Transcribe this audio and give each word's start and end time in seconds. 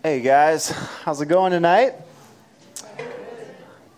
Hey 0.00 0.20
guys, 0.20 0.68
how's 1.02 1.20
it 1.20 1.26
going 1.26 1.50
tonight? 1.50 1.92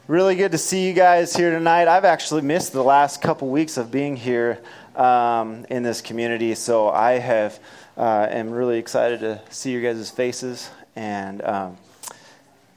Really 0.08 0.35
good 0.35 0.53
to 0.53 0.56
see 0.56 0.88
you 0.88 0.95
guys 0.95 1.37
here 1.37 1.51
tonight. 1.51 1.88
I've 1.88 2.06
actually 2.06 2.40
missed 2.40 2.72
the 2.72 2.83
last 2.83 3.21
couple 3.21 3.49
weeks 3.49 3.76
of 3.76 3.90
being 3.90 4.17
here 4.17 4.60
um, 4.97 5.67
in 5.69 5.83
this 5.83 6.01
community, 6.01 6.54
so 6.54 6.88
I 6.88 7.19
have 7.19 7.60
uh, 7.99 8.26
am 8.31 8.51
really 8.51 8.78
excited 8.78 9.21
to 9.21 9.42
see 9.51 9.72
your 9.72 9.83
guys' 9.83 10.10
faces 10.10 10.71
and 10.97 11.42
um, 11.42 11.76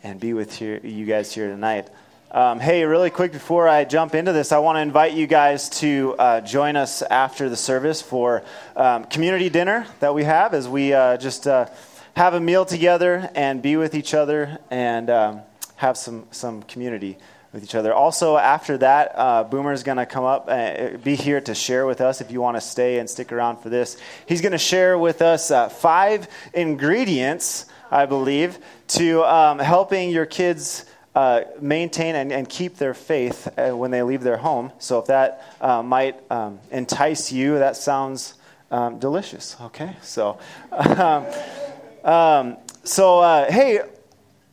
and 0.04 0.20
be 0.20 0.34
with 0.34 0.62
you, 0.62 0.82
you 0.84 1.06
guys 1.06 1.34
here 1.34 1.48
tonight. 1.48 1.88
Um, 2.30 2.60
hey, 2.60 2.84
really 2.84 3.10
quick 3.10 3.32
before 3.32 3.70
I 3.70 3.86
jump 3.86 4.16
into 4.16 4.34
this, 4.34 4.52
I 4.52 4.58
want 4.58 4.76
to 4.78 4.82
invite 4.82 5.14
you 5.14 5.28
guys 5.28 5.70
to 5.80 6.16
uh, 6.20 6.42
join 6.42 6.76
us 6.76 7.02
after 7.04 7.48
the 7.48 7.56
service 7.56 8.02
for 8.02 8.44
um, 8.76 9.06
community 9.06 9.50
dinner 9.50 9.88
that 10.02 10.14
we 10.14 10.26
have 10.26 10.54
as 10.54 10.68
we 10.68 10.94
uh, 10.94 11.16
just 11.16 11.48
uh, 11.48 11.68
have 12.16 12.34
a 12.34 12.40
meal 12.40 12.66
together 12.66 13.30
and 13.34 13.62
be 13.62 13.76
with 13.76 13.96
each 13.96 14.14
other 14.14 14.60
and 14.70 15.10
um, 15.10 15.42
have 15.78 15.98
some, 15.98 16.28
some 16.32 16.62
community 16.64 17.18
with 17.52 17.64
each 17.64 17.76
other. 17.76 17.94
Also, 17.94 18.38
after 18.38 18.78
that, 18.80 19.12
uh, 19.16 19.44
Boomer 19.44 19.74
is 19.74 19.84
going 19.84 19.98
to 19.98 20.06
come 20.06 20.24
up 20.24 20.50
and 20.50 20.96
uh, 20.96 20.98
be 21.00 21.16
here 21.16 21.42
to 21.42 21.56
share 21.56 21.86
with 21.86 22.02
us 22.02 22.22
if 22.22 22.32
you 22.32 22.42
want 22.42 22.58
to 22.58 22.62
stay 22.62 23.00
and 23.00 23.10
stick 23.10 23.32
around 23.32 23.58
for 23.58 23.70
this. 23.70 23.98
He's 24.28 24.42
going 24.42 24.52
to 24.52 24.58
share 24.58 24.98
with 24.98 25.22
us 25.22 25.52
uh, 25.52 25.70
five 25.70 26.28
ingredients, 26.54 27.66
I 27.90 28.06
believe, 28.06 28.58
to 28.90 29.24
um, 29.24 29.60
helping 29.60 30.10
your 30.10 30.26
kids. 30.26 30.86
Uh, 31.16 31.44
maintain 31.62 32.16
and, 32.16 32.34
and, 32.34 32.50
keep 32.50 32.78
their 32.78 32.96
faith 32.96 33.48
uh, 33.56 33.70
when 33.70 33.92
they 33.92 34.02
leave 34.02 34.24
their 34.24 34.38
home. 34.38 34.72
So, 34.80 34.98
if 34.98 35.06
that 35.06 35.44
uh, 35.62 35.84
might 35.84 36.20
um, 36.32 36.60
entice 36.72 37.32
you, 37.32 37.60
that 37.60 37.78
sounds 37.78 38.34
um, 38.72 38.98
delicious. 38.98 39.56
Okay, 39.62 39.96
so 40.02 40.40
um, 42.04 42.58
so, 42.84 43.20
uh, 43.20 43.52
hey, 43.52 43.80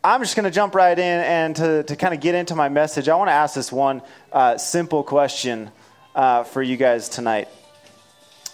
I'm 0.03 0.23
just 0.23 0.35
going 0.35 0.45
to 0.45 0.51
jump 0.51 0.75
right 0.75 0.99
in 0.99 1.21
and 1.21 1.57
to, 1.57 1.83
to 1.83 1.97
kind 1.97 2.15
of 2.15 2.21
get 2.21 2.35
into 2.35 2.55
my 2.55 2.69
message, 2.69 3.09
I 3.09 3.17
want 3.17 3.29
to 3.29 3.35
ask 3.35 3.55
this 3.55 3.71
one 3.71 4.03
uh, 4.33 4.57
simple 4.57 5.03
question 5.03 5.71
uh, 6.15 6.45
for 6.45 6.63
you 6.63 6.77
guys 6.77 7.09
tonight. 7.09 7.49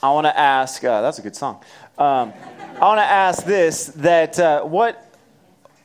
I 0.02 0.10
want 0.10 0.26
to 0.26 0.38
ask, 0.38 0.82
uh, 0.82 1.02
that's 1.02 1.18
a 1.18 1.22
good 1.22 1.36
song. 1.36 1.62
Um, 1.98 2.32
I 2.76 2.80
want 2.80 2.98
to 2.98 3.04
ask 3.04 3.44
this 3.44 3.86
that 3.96 4.38
uh, 4.40 4.64
what, 4.64 5.16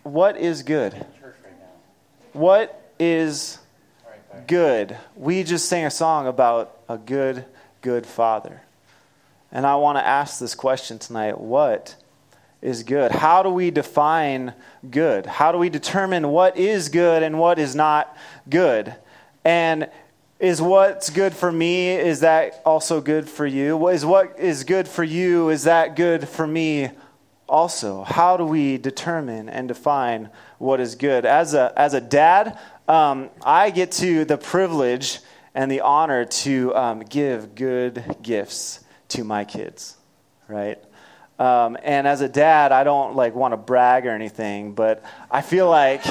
what 0.03 0.37
is 0.37 0.63
good? 0.63 0.93
What 2.33 2.93
is 2.97 3.59
good? 4.47 4.97
We 5.15 5.43
just 5.43 5.69
sang 5.69 5.85
a 5.85 5.91
song 5.91 6.27
about 6.27 6.79
a 6.89 6.97
good, 6.97 7.45
good 7.81 8.05
father. 8.05 8.61
And 9.51 9.67
I 9.67 9.75
want 9.75 9.97
to 9.97 10.05
ask 10.05 10.39
this 10.39 10.55
question 10.55 10.97
tonight 10.97 11.39
what 11.39 11.95
is 12.61 12.83
good? 12.83 13.11
How 13.11 13.43
do 13.43 13.49
we 13.49 13.71
define 13.71 14.53
good? 14.89 15.25
How 15.25 15.51
do 15.51 15.57
we 15.57 15.69
determine 15.69 16.29
what 16.29 16.57
is 16.57 16.89
good 16.89 17.23
and 17.23 17.39
what 17.39 17.57
is 17.57 17.75
not 17.75 18.15
good? 18.49 18.95
And 19.43 19.89
is 20.39 20.61
what's 20.61 21.09
good 21.09 21.33
for 21.33 21.51
me 21.51 21.91
is 21.91 22.21
that 22.21 22.61
also 22.65 23.01
good 23.01 23.29
for 23.29 23.45
you? 23.45 23.87
Is 23.87 24.05
what 24.05 24.39
is 24.39 24.63
good 24.63 24.87
for 24.87 25.03
you 25.03 25.49
is 25.49 25.63
that 25.63 25.95
good 25.95 26.27
for 26.27 26.45
me 26.45 26.91
also? 27.47 28.03
How 28.03 28.37
do 28.37 28.45
we 28.45 28.77
determine 28.77 29.49
and 29.49 29.67
define 29.67 30.29
what 30.57 30.79
is 30.79 30.95
good? 30.95 31.25
As 31.25 31.53
a 31.53 31.73
as 31.75 31.93
a 31.93 32.01
dad, 32.01 32.59
um, 32.87 33.29
I 33.43 33.71
get 33.71 33.91
to 33.93 34.25
the 34.25 34.37
privilege 34.37 35.19
and 35.53 35.69
the 35.71 35.81
honor 35.81 36.25
to 36.25 36.75
um, 36.75 36.99
give 37.01 37.55
good 37.55 38.17
gifts 38.21 38.83
to 39.09 39.23
my 39.23 39.45
kids, 39.45 39.97
right? 40.47 40.79
Um, 41.41 41.75
and 41.81 42.05
as 42.07 42.21
a 42.21 42.29
dad, 42.29 42.71
I 42.71 42.83
don't 42.83 43.15
like 43.15 43.33
want 43.33 43.53
to 43.53 43.57
brag 43.57 44.05
or 44.05 44.11
anything, 44.11 44.73
but 44.73 45.03
I 45.31 45.41
feel 45.41 45.67
like, 45.67 46.05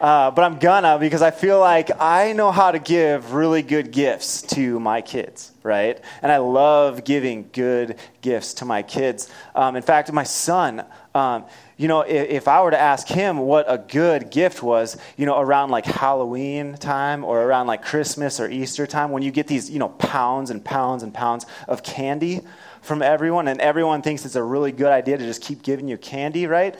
uh, 0.00 0.32
but 0.32 0.42
I'm 0.42 0.58
gonna 0.58 0.98
because 0.98 1.22
I 1.22 1.30
feel 1.30 1.60
like 1.60 1.88
I 2.00 2.32
know 2.32 2.50
how 2.50 2.72
to 2.72 2.80
give 2.80 3.32
really 3.32 3.62
good 3.62 3.92
gifts 3.92 4.42
to 4.56 4.80
my 4.80 5.02
kids, 5.02 5.52
right? 5.62 6.00
And 6.20 6.32
I 6.32 6.38
love 6.38 7.04
giving 7.04 7.48
good 7.52 8.00
gifts 8.22 8.54
to 8.54 8.64
my 8.64 8.82
kids. 8.82 9.30
Um, 9.54 9.76
in 9.76 9.82
fact, 9.82 10.12
my 10.12 10.24
son, 10.24 10.84
um, 11.14 11.44
you 11.76 11.88
know, 11.88 12.00
if, 12.00 12.30
if, 12.30 12.48
I 12.48 12.62
were 12.62 12.70
to 12.70 12.80
ask 12.80 13.06
him 13.06 13.38
what 13.38 13.66
a 13.68 13.76
good 13.76 14.30
gift 14.30 14.62
was, 14.62 14.96
you 15.16 15.26
know, 15.26 15.38
around 15.38 15.70
like 15.70 15.84
Halloween 15.84 16.74
time 16.74 17.22
or 17.22 17.42
around 17.42 17.66
like 17.66 17.82
Christmas 17.82 18.40
or 18.40 18.48
Easter 18.48 18.86
time, 18.86 19.10
when 19.10 19.22
you 19.22 19.30
get 19.30 19.46
these, 19.46 19.68
you 19.68 19.78
know, 19.78 19.90
pounds 19.90 20.50
and 20.50 20.64
pounds 20.64 21.02
and 21.02 21.12
pounds 21.12 21.44
of 21.68 21.82
candy 21.82 22.40
from 22.80 23.02
everyone, 23.02 23.48
and 23.48 23.60
everyone 23.60 24.00
thinks 24.00 24.24
it's 24.24 24.36
a 24.36 24.42
really 24.42 24.72
good 24.72 24.92
idea 24.92 25.18
to 25.18 25.24
just 25.24 25.42
keep 25.42 25.62
giving 25.62 25.88
you 25.88 25.98
candy, 25.98 26.46
right? 26.46 26.76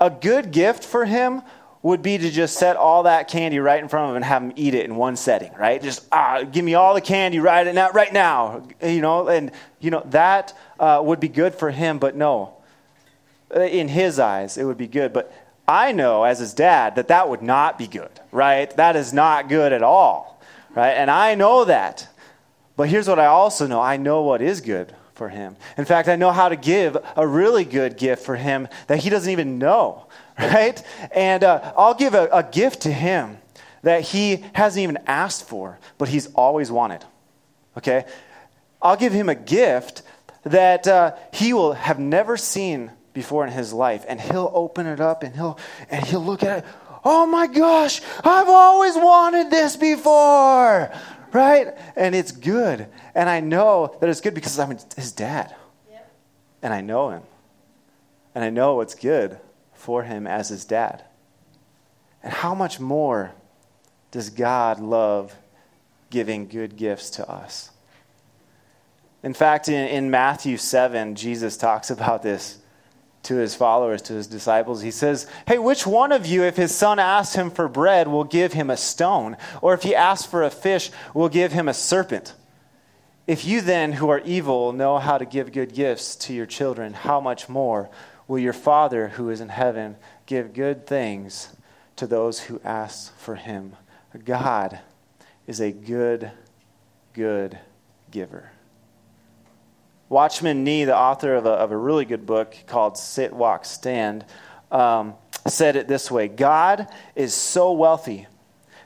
A 0.00 0.10
good 0.10 0.52
gift 0.52 0.84
for 0.84 1.06
him 1.06 1.42
would 1.82 2.02
be 2.02 2.18
to 2.18 2.30
just 2.30 2.58
set 2.58 2.76
all 2.76 3.04
that 3.04 3.28
candy 3.28 3.58
right 3.58 3.80
in 3.80 3.88
front 3.88 4.04
of 4.04 4.10
him 4.10 4.16
and 4.16 4.24
have 4.24 4.42
him 4.42 4.52
eat 4.56 4.74
it 4.74 4.84
in 4.84 4.96
one 4.96 5.16
setting, 5.16 5.52
right? 5.54 5.82
Just 5.82 6.06
ah, 6.12 6.42
give 6.42 6.64
me 6.64 6.74
all 6.74 6.94
the 6.94 7.00
candy 7.00 7.38
right 7.38 7.72
now, 7.74 7.90
right 7.90 8.12
now, 8.12 8.66
you 8.82 9.00
know, 9.00 9.28
and 9.28 9.50
you 9.80 9.90
know 9.90 10.04
that 10.10 10.56
uh, 10.78 11.00
would 11.02 11.20
be 11.20 11.28
good 11.28 11.54
for 11.54 11.70
him, 11.70 11.98
but 11.98 12.14
no, 12.16 12.55
in 13.54 13.88
his 13.88 14.18
eyes 14.18 14.56
it 14.56 14.64
would 14.64 14.78
be 14.78 14.86
good, 14.88 15.12
but 15.12 15.32
I 15.68 15.92
know 15.92 16.24
as 16.24 16.38
his 16.38 16.54
dad 16.54 16.96
that 16.96 17.08
that 17.08 17.28
would 17.28 17.42
not 17.42 17.78
be 17.78 17.86
good, 17.86 18.10
right? 18.30 18.74
That 18.76 18.96
is 18.96 19.12
not 19.12 19.48
good 19.48 19.72
at 19.72 19.82
all, 19.82 20.40
right? 20.74 20.92
And 20.92 21.10
I 21.10 21.34
know 21.34 21.64
that, 21.64 22.08
but 22.76 22.88
here's 22.88 23.08
what 23.08 23.18
I 23.18 23.26
also 23.26 23.66
know: 23.66 23.80
I 23.80 23.96
know 23.96 24.22
what 24.22 24.42
is 24.42 24.60
good 24.60 24.94
for 25.14 25.28
him. 25.28 25.56
In 25.76 25.84
fact, 25.84 26.08
I 26.08 26.16
know 26.16 26.30
how 26.30 26.48
to 26.48 26.56
give 26.56 26.96
a 27.16 27.26
really 27.26 27.64
good 27.64 27.96
gift 27.96 28.24
for 28.24 28.36
him 28.36 28.68
that 28.86 28.98
he 28.98 29.10
doesn't 29.10 29.30
even 29.30 29.58
know, 29.58 30.06
right? 30.38 30.80
And 31.10 31.42
uh, 31.42 31.72
I'll 31.76 31.94
give 31.94 32.14
a, 32.14 32.28
a 32.32 32.42
gift 32.42 32.82
to 32.82 32.92
him 32.92 33.38
that 33.82 34.02
he 34.02 34.44
hasn't 34.52 34.82
even 34.82 34.98
asked 35.06 35.48
for, 35.48 35.78
but 35.96 36.08
he's 36.08 36.26
always 36.34 36.70
wanted, 36.70 37.04
okay? 37.78 38.04
I'll 38.82 38.96
give 38.96 39.12
him 39.12 39.28
a 39.28 39.34
gift 39.34 40.02
that 40.44 40.86
uh, 40.86 41.14
he 41.32 41.52
will 41.52 41.72
have 41.72 41.98
never 41.98 42.36
seen 42.36 42.90
before 43.16 43.46
in 43.46 43.52
his 43.52 43.72
life, 43.72 44.04
and 44.06 44.20
he'll 44.20 44.52
open 44.54 44.86
it 44.86 45.00
up 45.00 45.22
and 45.22 45.34
he'll 45.34 45.58
and 45.90 46.04
he'll 46.04 46.24
look 46.24 46.44
at 46.44 46.58
it. 46.58 46.64
Oh 47.02 47.24
my 47.24 47.46
gosh, 47.46 48.02
I've 48.22 48.48
always 48.48 48.94
wanted 48.94 49.50
this 49.50 49.74
before, 49.74 50.92
right? 51.32 51.74
And 51.96 52.14
it's 52.14 52.30
good. 52.30 52.86
And 53.14 53.30
I 53.30 53.40
know 53.40 53.96
that 54.00 54.10
it's 54.10 54.20
good 54.20 54.34
because 54.34 54.58
I'm 54.58 54.76
his 54.94 55.12
dad. 55.12 55.54
Yep. 55.90 56.12
And 56.62 56.74
I 56.74 56.82
know 56.82 57.08
him. 57.08 57.22
And 58.34 58.44
I 58.44 58.50
know 58.50 58.74
what's 58.74 58.94
good 58.94 59.38
for 59.72 60.02
him 60.02 60.26
as 60.26 60.50
his 60.50 60.66
dad. 60.66 61.02
And 62.22 62.32
how 62.32 62.54
much 62.54 62.78
more 62.78 63.32
does 64.10 64.28
God 64.28 64.78
love 64.78 65.34
giving 66.10 66.48
good 66.48 66.76
gifts 66.76 67.08
to 67.10 67.30
us? 67.30 67.70
In 69.22 69.32
fact, 69.32 69.68
in, 69.68 69.88
in 69.88 70.10
Matthew 70.10 70.58
7, 70.58 71.14
Jesus 71.14 71.56
talks 71.56 71.90
about 71.90 72.22
this 72.22 72.58
to 73.26 73.36
his 73.36 73.56
followers, 73.56 74.02
to 74.02 74.12
his 74.12 74.28
disciples. 74.28 74.82
He 74.82 74.92
says, 74.92 75.26
Hey, 75.48 75.58
which 75.58 75.84
one 75.84 76.12
of 76.12 76.26
you, 76.26 76.44
if 76.44 76.56
his 76.56 76.74
son 76.74 77.00
asks 77.00 77.34
him 77.34 77.50
for 77.50 77.68
bread, 77.68 78.06
will 78.06 78.24
give 78.24 78.52
him 78.52 78.70
a 78.70 78.76
stone? 78.76 79.36
Or 79.60 79.74
if 79.74 79.82
he 79.82 79.96
asks 79.96 80.26
for 80.26 80.44
a 80.44 80.50
fish, 80.50 80.90
will 81.12 81.28
give 81.28 81.50
him 81.50 81.68
a 81.68 81.74
serpent? 81.74 82.34
If 83.26 83.44
you 83.44 83.60
then, 83.60 83.92
who 83.92 84.08
are 84.10 84.20
evil, 84.20 84.72
know 84.72 84.98
how 84.98 85.18
to 85.18 85.24
give 85.24 85.52
good 85.52 85.74
gifts 85.74 86.14
to 86.16 86.32
your 86.32 86.46
children, 86.46 86.92
how 86.92 87.20
much 87.20 87.48
more 87.48 87.90
will 88.28 88.38
your 88.38 88.52
Father 88.52 89.08
who 89.08 89.30
is 89.30 89.40
in 89.40 89.48
heaven 89.48 89.96
give 90.26 90.54
good 90.54 90.86
things 90.86 91.48
to 91.96 92.06
those 92.06 92.38
who 92.40 92.60
ask 92.64 93.16
for 93.18 93.34
him? 93.34 93.74
God 94.24 94.78
is 95.48 95.60
a 95.60 95.72
good, 95.72 96.30
good 97.12 97.58
giver. 98.12 98.52
Watchman 100.08 100.62
Nee, 100.62 100.84
the 100.84 100.96
author 100.96 101.34
of 101.34 101.46
a, 101.46 101.50
of 101.50 101.72
a 101.72 101.76
really 101.76 102.04
good 102.04 102.26
book 102.26 102.56
called 102.66 102.96
Sit, 102.96 103.32
Walk, 103.32 103.64
Stand, 103.64 104.24
um, 104.70 105.14
said 105.46 105.76
it 105.76 105.88
this 105.88 106.10
way 106.10 106.28
God 106.28 106.86
is 107.14 107.34
so 107.34 107.72
wealthy 107.72 108.26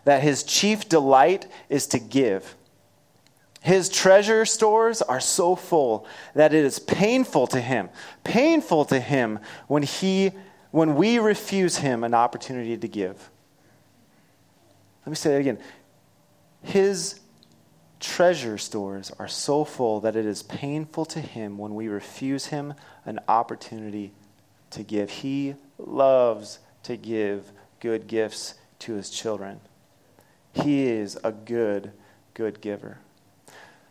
that 0.05 0.23
his 0.23 0.43
chief 0.43 0.89
delight 0.89 1.47
is 1.69 1.87
to 1.89 1.99
give. 1.99 2.57
His 3.63 3.91
treasure 3.91 4.47
stores 4.47 5.03
are 5.03 5.21
so 5.21 5.55
full 5.55 6.07
that 6.35 6.55
it 6.55 6.65
is 6.65 6.79
painful 6.79 7.47
to 7.49 7.61
him, 7.61 7.91
painful 8.25 8.87
to 8.87 8.99
him 8.99 9.39
when, 9.69 9.83
he, 9.83 10.31
when 10.71 10.95
we 10.95 11.19
refuse 11.19 11.77
him 11.77 12.03
an 12.03 12.15
opportunity 12.15 12.79
to 12.79 12.89
give. 12.89 13.31
Let 15.05 15.11
me 15.11 15.17
say 15.17 15.33
that 15.33 15.41
again. 15.41 15.59
His 16.63 17.21
treasure 18.01 18.59
stores 18.59 19.13
are 19.19 19.29
so 19.29 19.65
full 19.65 20.01
that 20.01 20.17
it 20.17 20.27
is 20.27 20.43
painful 20.43 21.05
to 21.05 21.21
him 21.21 21.59
when 21.59 21.75
we 21.75 21.87
refuse 21.87 22.47
him 22.47 22.75
an 23.05 23.21
opportunity 23.29 24.13
to 24.71 24.83
give. 24.83 25.11
He 25.11 25.55
loves 25.79 26.59
to 26.85 26.97
give 26.97 27.53
good 27.79 28.07
gifts 28.07 28.55
to 28.81 28.95
his 28.95 29.11
children. 29.11 29.61
He 30.53 30.87
is 30.87 31.19
a 31.23 31.31
good, 31.31 31.93
good 32.35 32.61
giver. 32.61 32.99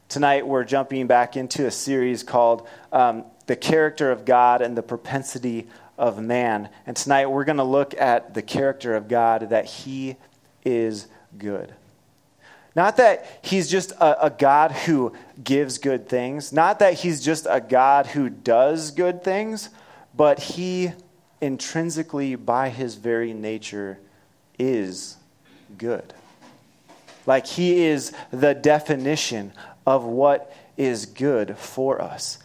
Tonight, 0.10 0.48
we're 0.48 0.64
jumping 0.64 1.06
back 1.06 1.38
into 1.38 1.68
a 1.68 1.72
series 1.72 2.24
called 2.24 2.68
um, 2.92 3.26
The 3.46 3.56
Character 3.56 4.12
of 4.12 4.26
God 4.26 4.62
and 4.62 4.76
the 4.76 4.82
Propensity 4.82 5.68
of 6.00 6.20
man. 6.20 6.70
And 6.88 6.98
tonight 6.98 7.28
we're 7.28 7.44
going 7.44 7.58
to 7.58 7.64
look 7.64 7.94
at 8.00 8.34
the 8.34 8.42
character 8.42 8.96
of 8.96 9.08
God 9.08 9.52
that 9.52 9.66
He 9.66 10.16
is 10.66 11.08
good. 11.38 11.74
Not 12.80 12.96
that 12.96 13.26
He's 13.42 13.70
just 13.70 13.92
a, 13.92 14.28
a 14.28 14.30
God 14.30 14.72
who 14.72 15.12
gives 15.44 15.80
good 15.80 16.08
things, 16.08 16.54
not 16.54 16.80
that 16.80 16.94
He's 16.94 17.20
just 17.20 17.46
a 17.50 17.60
God 17.60 18.08
who 18.08 18.30
does 18.30 18.92
good 18.92 19.22
things, 19.22 19.70
but 20.16 20.40
He 20.40 20.94
intrinsically, 21.42 22.36
by 22.36 22.70
His 22.70 22.96
very 22.96 23.34
nature, 23.34 24.00
is 24.58 25.18
good. 25.78 26.14
Like 27.26 27.48
He 27.48 27.84
is 27.84 28.14
the 28.32 28.54
definition 28.54 29.52
of 29.86 30.06
what 30.06 30.56
is 30.78 31.06
good 31.06 31.58
for 31.58 32.02
us. 32.02 32.38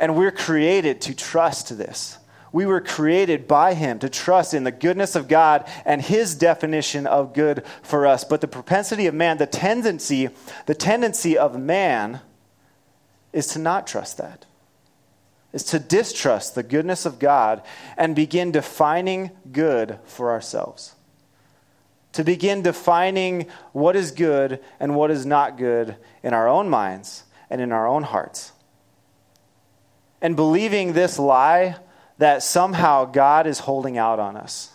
And 0.00 0.16
we're 0.16 0.32
created 0.32 1.00
to 1.02 1.14
trust 1.14 1.78
this. 1.78 2.18
We 2.54 2.66
were 2.66 2.80
created 2.80 3.48
by 3.48 3.74
Him 3.74 3.98
to 3.98 4.08
trust 4.08 4.54
in 4.54 4.62
the 4.62 4.70
goodness 4.70 5.16
of 5.16 5.26
God 5.26 5.68
and 5.84 6.00
His 6.00 6.36
definition 6.36 7.04
of 7.04 7.34
good 7.34 7.64
for 7.82 8.06
us. 8.06 8.22
But 8.22 8.40
the 8.40 8.46
propensity 8.46 9.08
of 9.08 9.14
man, 9.14 9.38
the 9.38 9.46
tendency, 9.46 10.28
the 10.66 10.74
tendency 10.76 11.36
of 11.36 11.58
man 11.58 12.20
is 13.32 13.48
to 13.48 13.58
not 13.58 13.88
trust 13.88 14.18
that, 14.18 14.46
is 15.52 15.64
to 15.64 15.80
distrust 15.80 16.54
the 16.54 16.62
goodness 16.62 17.04
of 17.04 17.18
God 17.18 17.60
and 17.96 18.14
begin 18.14 18.52
defining 18.52 19.32
good 19.50 19.98
for 20.04 20.30
ourselves. 20.30 20.94
To 22.12 22.22
begin 22.22 22.62
defining 22.62 23.48
what 23.72 23.96
is 23.96 24.12
good 24.12 24.60
and 24.78 24.94
what 24.94 25.10
is 25.10 25.26
not 25.26 25.58
good 25.58 25.96
in 26.22 26.32
our 26.32 26.46
own 26.46 26.70
minds 26.70 27.24
and 27.50 27.60
in 27.60 27.72
our 27.72 27.88
own 27.88 28.04
hearts. 28.04 28.52
And 30.22 30.36
believing 30.36 30.92
this 30.92 31.18
lie 31.18 31.78
that 32.18 32.42
somehow 32.42 33.04
God 33.04 33.46
is 33.46 33.60
holding 33.60 33.98
out 33.98 34.18
on 34.18 34.36
us. 34.36 34.70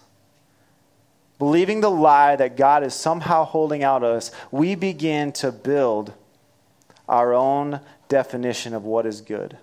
Believing 1.38 1.80
the 1.80 1.90
lie 1.90 2.36
that 2.36 2.58
God 2.58 2.84
is 2.84 2.94
somehow 2.94 3.46
holding 3.46 3.82
out 3.84 4.04
on 4.04 4.18
us, 4.18 4.32
we 4.52 4.76
begin 4.76 5.32
to 5.34 5.52
build 5.52 6.14
our 7.08 7.34
own 7.34 7.80
definition 8.10 8.74
of 8.74 8.84
what 8.84 9.06
is 9.06 9.22
good. 9.22 9.58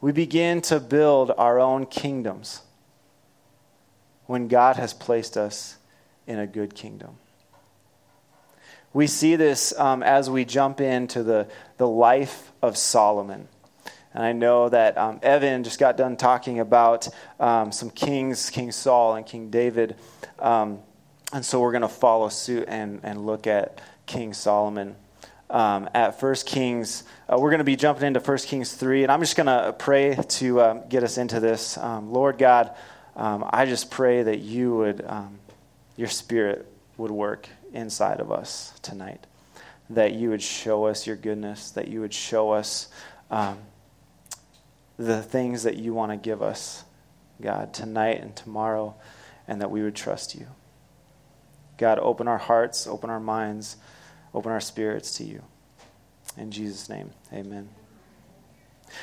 We 0.00 0.12
begin 0.12 0.60
to 0.62 0.78
build 0.78 1.32
our 1.38 1.58
own 1.58 1.86
kingdoms 1.86 2.60
when 4.26 4.46
God 4.46 4.76
has 4.76 4.92
placed 4.92 5.36
us 5.36 5.78
in 6.26 6.38
a 6.38 6.46
good 6.46 6.74
kingdom. 6.74 7.16
We 8.92 9.06
see 9.06 9.36
this 9.36 9.78
um, 9.78 10.02
as 10.02 10.28
we 10.28 10.44
jump 10.44 10.80
into 10.80 11.22
the, 11.22 11.48
the 11.76 11.88
life 11.88 12.52
of 12.62 12.76
Solomon. 12.76 13.48
And 14.16 14.24
I 14.24 14.32
know 14.32 14.70
that 14.70 14.96
um, 14.96 15.20
Evan 15.22 15.62
just 15.62 15.78
got 15.78 15.98
done 15.98 16.16
talking 16.16 16.58
about 16.58 17.06
um, 17.38 17.70
some 17.70 17.90
kings, 17.90 18.48
King 18.48 18.72
Saul 18.72 19.14
and 19.14 19.26
King 19.26 19.50
David. 19.50 19.94
Um, 20.38 20.78
and 21.34 21.44
so 21.44 21.60
we're 21.60 21.72
going 21.72 21.82
to 21.82 21.88
follow 21.88 22.30
suit 22.30 22.64
and, 22.66 23.00
and 23.02 23.26
look 23.26 23.46
at 23.46 23.78
King 24.06 24.32
Solomon. 24.32 24.96
Um, 25.50 25.90
at 25.92 26.18
First 26.18 26.46
Kings, 26.46 27.04
uh, 27.28 27.36
we're 27.38 27.50
going 27.50 27.58
to 27.58 27.64
be 27.64 27.76
jumping 27.76 28.06
into 28.06 28.20
First 28.20 28.48
Kings 28.48 28.72
3. 28.72 29.02
And 29.02 29.12
I'm 29.12 29.20
just 29.20 29.36
going 29.36 29.48
to 29.48 29.74
pray 29.78 30.14
to 30.16 30.62
um, 30.62 30.88
get 30.88 31.02
us 31.02 31.18
into 31.18 31.38
this. 31.38 31.76
Um, 31.76 32.10
Lord 32.10 32.38
God, 32.38 32.70
I 33.14 33.66
just 33.66 33.90
pray 33.90 34.22
that 34.22 34.38
you 34.38 34.76
would, 34.76 35.06
your 35.98 36.08
spirit 36.08 36.66
would 36.96 37.10
work 37.10 37.50
inside 37.74 38.20
of 38.20 38.32
us 38.32 38.72
tonight. 38.80 39.26
That 39.90 40.14
you 40.14 40.30
would 40.30 40.42
show 40.42 40.86
us 40.86 41.06
your 41.06 41.16
goodness, 41.16 41.70
that 41.72 41.88
you 41.88 42.00
would 42.00 42.14
show 42.14 42.52
us 42.52 42.88
um, 43.30 43.58
the 44.98 45.22
things 45.22 45.64
that 45.64 45.76
you 45.76 45.94
want 45.94 46.12
to 46.12 46.16
give 46.16 46.42
us, 46.42 46.84
God, 47.40 47.74
tonight 47.74 48.20
and 48.20 48.34
tomorrow, 48.34 48.94
and 49.46 49.60
that 49.60 49.70
we 49.70 49.82
would 49.82 49.94
trust 49.94 50.34
you. 50.34 50.46
God, 51.78 51.98
open 51.98 52.26
our 52.26 52.38
hearts, 52.38 52.86
open 52.86 53.10
our 53.10 53.20
minds, 53.20 53.76
open 54.32 54.50
our 54.52 54.60
spirits 54.60 55.16
to 55.18 55.24
you. 55.24 55.42
In 56.36 56.50
Jesus' 56.50 56.88
name, 56.88 57.10
amen. 57.32 57.68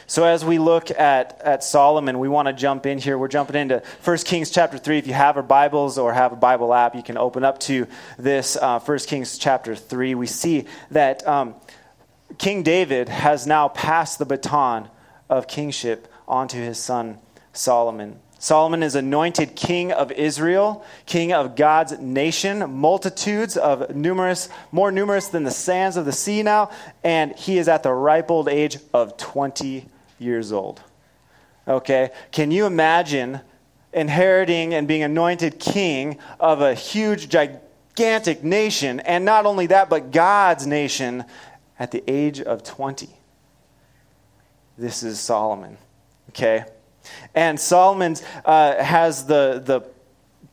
So 0.08 0.26
as 0.26 0.44
we 0.44 0.58
look 0.58 0.92
at, 0.92 1.40
at 1.42 1.64
Solomon, 1.64 2.20
we 2.20 2.30
want 2.30 2.48
to 2.48 2.54
jump 2.54 2.86
in 2.86 2.98
here. 2.98 3.18
We're 3.18 3.28
jumping 3.28 3.56
into 3.56 3.84
1 4.04 4.18
Kings 4.20 4.50
chapter 4.50 4.78
3. 4.78 4.98
If 4.98 5.08
you 5.08 5.14
have 5.14 5.38
our 5.38 5.44
Bibles 5.44 5.98
or 5.98 6.14
have 6.14 6.32
a 6.32 6.38
Bible 6.38 6.74
app, 6.74 6.96
you 6.96 7.04
can 7.04 7.18
open 7.18 7.44
up 7.44 7.60
to 7.62 7.86
this 8.18 8.56
uh, 8.56 8.80
1 8.80 9.00
Kings 9.00 9.38
chapter 9.38 9.76
3. 9.76 10.16
We 10.16 10.28
see 10.28 10.66
that 10.92 11.28
um, 11.28 11.56
King 12.38 12.64
David 12.64 13.10
has 13.10 13.46
now 13.46 13.68
passed 13.68 14.20
the 14.20 14.26
baton 14.26 14.90
of 15.30 15.48
kingship 15.48 16.08
onto 16.28 16.58
his 16.58 16.78
son 16.78 17.20
Solomon. 17.54 18.20
Solomon 18.44 18.84
is 18.84 18.96
anointed 18.96 19.56
king 19.56 19.94
of 19.94 20.12
Israel, 20.12 20.84
king 21.06 21.32
of 21.32 21.56
God's 21.56 21.98
nation, 22.00 22.70
multitudes 22.70 23.56
of 23.56 23.96
numerous, 23.96 24.50
more 24.70 24.92
numerous 24.92 25.30
than 25.30 25.44
the 25.44 25.52
sands 25.52 25.96
of 25.96 26.04
the 26.04 26.12
sea 26.12 26.44
now, 26.44 26.70
and 27.06 27.34
he 27.38 27.58
is 27.58 27.70
at 27.70 27.84
the 27.84 27.94
ripe 27.94 28.30
old 28.30 28.50
age 28.50 28.78
of 28.94 29.16
20 29.16 29.86
years 30.20 30.52
old. 30.52 30.82
Okay? 31.66 32.12
Can 32.34 32.52
you 32.52 32.66
imagine 32.66 33.40
inheriting 33.94 34.74
and 34.74 34.90
being 34.90 35.04
anointed 35.04 35.58
king 35.58 36.18
of 36.38 36.60
a 36.60 36.74
huge, 36.74 37.30
gigantic 37.30 38.44
nation, 38.44 39.00
and 39.00 39.24
not 39.24 39.46
only 39.46 39.68
that, 39.68 39.90
but 39.90 40.12
God's 40.12 40.68
nation 40.68 41.24
at 41.80 41.92
the 41.92 42.04
age 42.08 42.42
of 42.42 42.62
20? 42.62 43.08
This 44.78 45.04
is 45.04 45.20
Solomon. 45.20 45.78
Okay? 46.30 46.66
And 47.36 47.60
Solomon 47.60 48.16
uh, 48.46 48.84
has 48.84 49.26
the, 49.26 49.62
the 49.64 49.82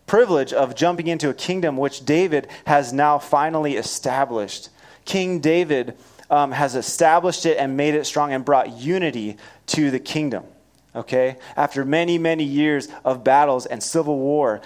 privilege 0.06 0.52
of 0.52 0.74
jumping 0.74 1.06
into 1.06 1.30
a 1.30 1.34
kingdom 1.34 1.76
which 1.76 2.04
David 2.04 2.48
has 2.66 2.92
now 2.92 3.18
finally 3.18 3.76
established. 3.76 4.68
King 5.04 5.40
David 5.40 5.96
um, 6.28 6.52
has 6.52 6.74
established 6.74 7.46
it 7.46 7.56
and 7.58 7.76
made 7.76 7.94
it 7.94 8.04
strong 8.04 8.32
and 8.32 8.44
brought 8.44 8.72
unity 8.72 9.36
to 9.66 9.90
the 9.90 10.00
kingdom. 10.00 10.44
Okay? 10.94 11.36
After 11.56 11.84
many, 11.84 12.18
many 12.18 12.44
years 12.44 12.88
of 13.04 13.24
battles 13.24 13.66
and 13.66 13.82
civil 13.82 14.18
war, 14.18 14.60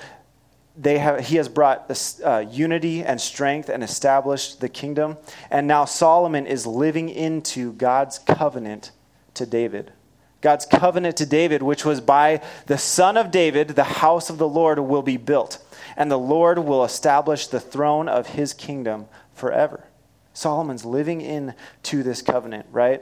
they 0.77 0.99
have, 0.99 1.21
he 1.21 1.37
has 1.37 1.49
brought 1.49 1.91
uh, 2.25 2.45
unity 2.51 3.03
and 3.05 3.21
strength 3.21 3.69
and 3.69 3.85
established 3.85 4.61
the 4.61 4.69
kingdom. 4.69 5.17
And 5.51 5.69
now 5.69 5.85
Solomon 5.85 6.47
is 6.47 6.67
living 6.67 7.09
into 7.09 7.73
God's 7.75 8.19
covenant 8.19 8.91
to 9.35 9.47
David. 9.47 9.93
God's 10.41 10.67
covenant 10.67 11.17
to 11.17 11.27
David, 11.27 11.63
which 11.63 11.85
was 11.85 12.01
by 12.01 12.43
the 12.67 12.77
son 12.77 13.17
of 13.17 13.31
David, 13.31 13.69
the 13.69 13.85
house 13.85 14.29
of 14.29 14.39
the 14.39 14.49
Lord 14.49 14.79
will 14.79 15.03
be 15.03 15.17
built, 15.17 15.59
and 15.97 16.11
the 16.11 16.19
Lord 16.19 16.59
will 16.59 16.85
establish 16.85 17.47
the 17.47 17.61
throne 17.61 18.09
of 18.09 18.29
his 18.29 18.53
kingdom 18.53 19.07
forever. 19.35 19.85
Solomon's 20.35 20.85
living 20.85 21.21
into 21.21 22.03
this 22.03 22.21
covenant, 22.21 22.67
right? 22.73 23.01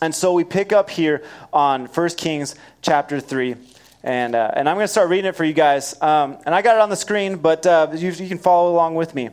And 0.00 0.14
so 0.14 0.32
we 0.32 0.44
pick 0.44 0.72
up 0.72 0.88
here 0.88 1.24
on 1.52 1.86
1 1.86 2.08
Kings 2.10 2.54
chapter 2.82 3.20
3. 3.20 3.56
And, 4.02 4.34
uh, 4.34 4.52
and 4.54 4.68
I'm 4.68 4.76
going 4.76 4.84
to 4.84 4.88
start 4.88 5.08
reading 5.08 5.26
it 5.26 5.36
for 5.36 5.44
you 5.44 5.52
guys. 5.52 6.00
Um, 6.00 6.38
and 6.46 6.54
I 6.54 6.62
got 6.62 6.76
it 6.76 6.82
on 6.82 6.90
the 6.90 6.96
screen, 6.96 7.36
but 7.36 7.66
uh, 7.66 7.88
you, 7.92 8.10
you 8.10 8.28
can 8.28 8.38
follow 8.38 8.72
along 8.72 8.94
with 8.94 9.14
me. 9.14 9.30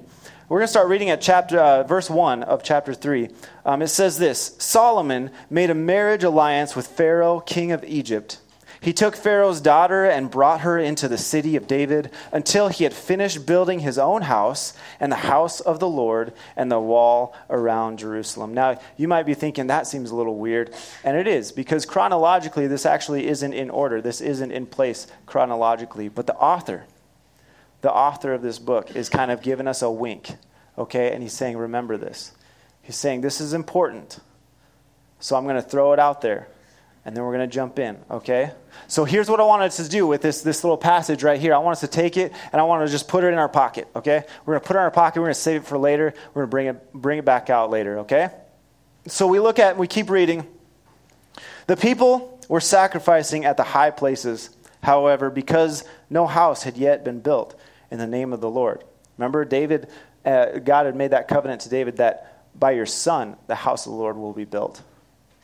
We're 0.53 0.60
going 0.60 0.67
to 0.67 0.72
start 0.72 0.88
reading 0.88 1.10
at 1.10 1.19
chapter, 1.19 1.57
uh, 1.60 1.81
verse 1.81 2.12
1 2.12 2.43
of 2.43 2.62
chapter 2.62 2.93
3. 2.93 3.27
Um, 3.65 3.81
it 3.81 3.88
says 3.88 4.19
this 4.19 4.55
Solomon 4.60 5.31
made 5.50 5.72
a 5.72 5.74
marriage 5.74 6.24
alliance 6.24 6.75
with 6.75 6.86
Pharaoh, 6.86 7.39
king 7.39 7.72
of 7.72 7.83
Egypt. 7.83 8.39
He 8.79 8.93
took 8.93 9.15
Pharaoh's 9.15 9.60
daughter 9.60 10.05
and 10.05 10.29
brought 10.29 10.62
her 10.62 10.77
into 10.77 11.07
the 11.07 11.17
city 11.17 11.55
of 11.55 11.65
David 11.65 12.12
until 12.31 12.67
he 12.67 12.83
had 12.83 12.93
finished 12.93 13.48
building 13.48 13.79
his 13.79 13.98
own 13.98 14.22
house 14.22 14.74
and 15.00 15.12
the 15.12 15.15
house 15.15 15.60
of 15.60 15.79
the 15.79 15.89
Lord 15.89 16.33
and 16.55 16.72
the 16.72 16.79
wall 16.79 17.36
around 17.50 17.98
Jerusalem. 17.98 18.53
Now, 18.53 18.79
you 18.95 19.07
might 19.07 19.25
be 19.25 19.33
thinking 19.33 19.65
that 19.65 19.88
seems 19.88 20.12
a 20.12 20.15
little 20.15 20.38
weird, 20.38 20.72
and 21.03 21.17
it 21.17 21.25
is 21.25 21.51
because 21.51 21.88
chronologically, 21.88 22.67
this 22.67 22.86
actually 22.86 23.27
isn't 23.27 23.53
in 23.53 23.72
order. 23.72 24.03
This 24.03 24.22
isn't 24.22 24.51
in 24.51 24.67
place 24.67 25.07
chronologically. 25.25 26.10
But 26.10 26.27
the 26.27 26.36
author, 26.36 26.86
the 27.84 27.92
author 27.92 28.34
of 28.34 28.42
this 28.42 28.60
book 28.60 28.96
is 28.96 29.10
kind 29.10 29.30
of 29.30 29.42
giving 29.42 29.68
us 29.68 29.82
a 29.82 29.92
wink, 29.92 30.32
okay? 30.78 31.12
And 31.12 31.22
he's 31.22 31.34
saying, 31.34 31.58
remember 31.58 31.98
this. 31.98 32.32
He's 32.82 32.96
saying, 32.96 33.20
this 33.20 33.42
is 33.42 33.54
important. 33.54 34.20
So 35.20 35.36
I'm 35.36 35.44
going 35.44 35.58
to 35.58 35.62
throw 35.62 35.92
it 35.92 36.00
out 36.00 36.22
there, 36.22 36.48
and 37.04 37.13
then 37.16 37.25
we're 37.25 37.34
going 37.34 37.48
to 37.48 37.54
jump 37.54 37.80
in, 37.80 37.98
okay? 38.10 38.52
So 38.88 39.04
here's 39.04 39.30
what 39.30 39.42
I 39.42 39.44
wanted 39.44 39.66
us 39.66 39.75
to 39.78 39.90
do 39.90 40.08
with 40.08 40.22
this, 40.22 40.42
this 40.42 40.63
little 40.63 40.78
passage 40.78 41.24
right 41.24 41.38
here. 41.38 41.54
I 41.54 41.58
want 41.58 41.74
us 41.74 41.82
to 41.82 41.88
take 41.88 42.16
it, 42.16 42.32
and 42.54 42.62
I 42.62 42.63
want 42.63 42.88
to 42.88 42.92
just 42.92 43.10
put 43.10 43.25
it 43.25 43.28
in 43.28 43.38
our 43.38 43.50
pocket, 43.50 43.90
okay? 43.98 44.24
We're 44.46 44.54
going 44.54 44.62
to 44.62 44.68
put 44.68 44.78
it 44.78 44.80
in 44.80 44.84
our 44.84 44.92
pocket. 44.92 45.20
We're 45.20 45.25
going 45.25 45.36
to 45.36 45.42
save 45.42 45.63
it 45.63 45.68
for 45.68 45.78
later. 45.78 46.13
We're 46.34 46.46
going 46.46 46.48
to 46.48 46.52
bring 46.52 46.68
it, 46.68 46.94
bring 46.94 47.20
it 47.20 47.25
back 47.25 47.50
out 47.50 47.70
later, 47.70 48.00
okay? 48.00 48.30
So 49.08 49.28
we 49.28 49.42
look 49.42 49.60
at, 49.60 49.78
we 49.78 49.88
keep 49.88 50.10
reading. 50.10 50.48
The 51.68 51.75
people 51.75 52.40
were 52.48 52.62
sacrificing 52.62 53.44
at 53.44 53.58
the 53.58 53.63
high 53.63 53.92
places, 53.92 54.52
however, 54.82 55.30
because 55.30 55.84
no 56.10 56.28
house 56.28 56.63
had 56.63 56.78
yet 56.78 57.04
been 57.04 57.20
built 57.20 57.60
in 57.93 58.00
the 58.00 58.07
name 58.07 58.33
of 58.33 58.41
the 58.41 58.50
Lord. 58.50 58.83
Remember, 59.19 59.45
David, 59.45 59.88
uh, 60.25 60.57
God 60.57 60.88
had 60.88 60.95
made 60.95 61.12
that 61.12 61.27
covenant 61.27 61.62
to 61.62 61.69
David 61.69 61.97
that 61.97 62.59
by 62.59 62.71
your 62.71 62.88
son, 62.88 63.38
the 63.45 63.53
house 63.53 63.85
of 63.85 63.91
the 63.91 63.97
Lord 63.97 64.17
will 64.17 64.33
be 64.33 64.45
built. 64.45 64.81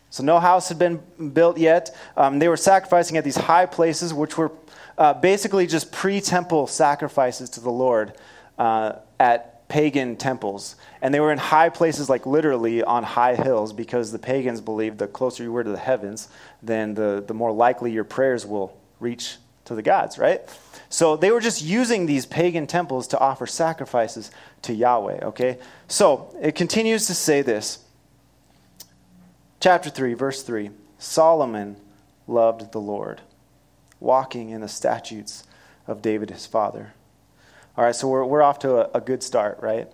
So 0.09 0.23
no 0.23 0.39
house 0.39 0.67
had 0.67 0.79
been 0.79 0.99
built 1.33 1.59
yet. 1.59 1.95
Um, 2.17 2.39
they 2.39 2.47
were 2.47 2.57
sacrificing 2.57 3.17
at 3.17 3.23
these 3.23 3.37
high 3.37 3.67
places, 3.67 4.15
which 4.15 4.35
were 4.35 4.51
uh, 4.97 5.13
basically 5.13 5.67
just 5.67 5.91
pre 5.91 6.19
temple 6.19 6.65
sacrifices 6.65 7.51
to 7.51 7.59
the 7.59 7.69
Lord 7.69 8.13
uh, 8.57 8.93
at 9.19 9.67
pagan 9.67 10.15
temples. 10.15 10.75
And 11.03 11.13
they 11.13 11.19
were 11.19 11.31
in 11.31 11.37
high 11.37 11.69
places, 11.69 12.09
like 12.09 12.25
literally 12.25 12.81
on 12.83 13.03
high 13.03 13.35
hills, 13.35 13.73
because 13.73 14.11
the 14.11 14.17
pagans 14.17 14.59
believed 14.59 14.97
the 14.97 15.07
closer 15.07 15.43
you 15.43 15.51
were 15.51 15.63
to 15.63 15.69
the 15.69 15.77
heavens, 15.77 16.29
then 16.63 16.95
the, 16.95 17.23
the 17.27 17.35
more 17.35 17.51
likely 17.51 17.91
your 17.91 18.03
prayers 18.03 18.43
will 18.43 18.75
reach 18.99 19.37
to 19.69 19.75
the 19.75 19.81
gods, 19.81 20.17
right? 20.17 20.41
So 20.89 21.15
they 21.15 21.31
were 21.31 21.39
just 21.39 21.61
using 21.61 22.05
these 22.05 22.25
pagan 22.25 22.67
temples 22.67 23.07
to 23.07 23.19
offer 23.19 23.47
sacrifices 23.47 24.31
to 24.63 24.73
Yahweh, 24.73 25.19
okay? 25.25 25.59
So 25.87 26.35
it 26.41 26.55
continues 26.55 27.07
to 27.07 27.13
say 27.13 27.41
this. 27.41 27.79
Chapter 29.59 29.89
3, 29.89 30.13
verse 30.13 30.43
3 30.43 30.71
Solomon 30.97 31.77
loved 32.27 32.71
the 32.71 32.81
Lord, 32.81 33.21
walking 33.99 34.49
in 34.49 34.61
the 34.61 34.67
statutes 34.67 35.43
of 35.87 36.01
David 36.01 36.29
his 36.29 36.45
father. 36.45 36.93
All 37.77 37.85
right, 37.85 37.95
so 37.95 38.07
we're, 38.07 38.25
we're 38.25 38.41
off 38.41 38.59
to 38.59 38.77
a, 38.77 38.97
a 38.97 39.01
good 39.01 39.23
start, 39.23 39.59
right? 39.61 39.87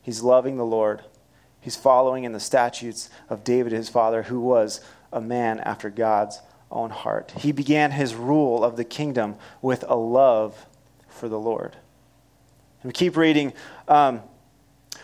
He's 0.00 0.22
loving 0.22 0.56
the 0.56 0.64
Lord. 0.64 1.02
He's 1.60 1.76
following 1.76 2.24
in 2.24 2.32
the 2.32 2.40
statutes 2.40 3.10
of 3.28 3.42
David 3.42 3.72
his 3.72 3.88
father, 3.88 4.22
who 4.22 4.40
was 4.40 4.80
a 5.12 5.20
man 5.20 5.58
after 5.60 5.90
God's 5.90 6.40
own 6.76 6.90
heart. 6.90 7.32
He 7.38 7.52
began 7.52 7.90
his 7.90 8.14
rule 8.14 8.62
of 8.62 8.76
the 8.76 8.84
kingdom 8.84 9.36
with 9.62 9.84
a 9.88 9.96
love 9.96 10.66
for 11.08 11.28
the 11.28 11.38
Lord. 11.38 11.72
And 12.82 12.90
we 12.90 12.92
keep 12.92 13.16
reading. 13.16 13.52
Um, 13.88 14.22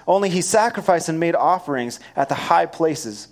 only 0.06 0.28
he 0.28 0.42
sacrificed 0.42 1.08
and 1.08 1.18
made 1.18 1.34
offerings 1.34 2.00
at 2.14 2.28
the 2.28 2.34
high 2.34 2.66
places. 2.66 3.28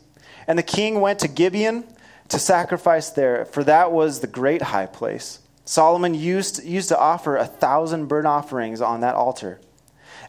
And 0.46 0.58
the 0.58 0.62
king 0.62 1.00
went 1.00 1.20
to 1.20 1.28
Gibeon 1.28 1.84
to 2.28 2.38
sacrifice 2.38 3.10
there, 3.10 3.44
for 3.44 3.64
that 3.64 3.92
was 3.92 4.20
the 4.20 4.26
great 4.26 4.62
high 4.62 4.86
place. 4.86 5.40
Solomon 5.64 6.14
used, 6.14 6.64
used 6.64 6.88
to 6.88 6.98
offer 6.98 7.36
a 7.36 7.44
thousand 7.44 8.06
burnt 8.06 8.26
offerings 8.26 8.80
on 8.80 9.00
that 9.00 9.14
altar. 9.14 9.60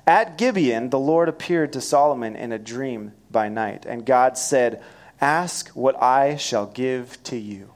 At 0.05 0.37
Gibeon, 0.37 0.89
the 0.89 0.99
Lord 0.99 1.29
appeared 1.29 1.73
to 1.73 1.81
Solomon 1.81 2.35
in 2.35 2.51
a 2.51 2.59
dream 2.59 3.13
by 3.29 3.49
night, 3.49 3.85
and 3.85 4.05
God 4.05 4.37
said, 4.37 4.83
Ask 5.19 5.69
what 5.69 6.01
I 6.01 6.35
shall 6.37 6.65
give 6.65 7.21
to 7.23 7.37
you. 7.37 7.71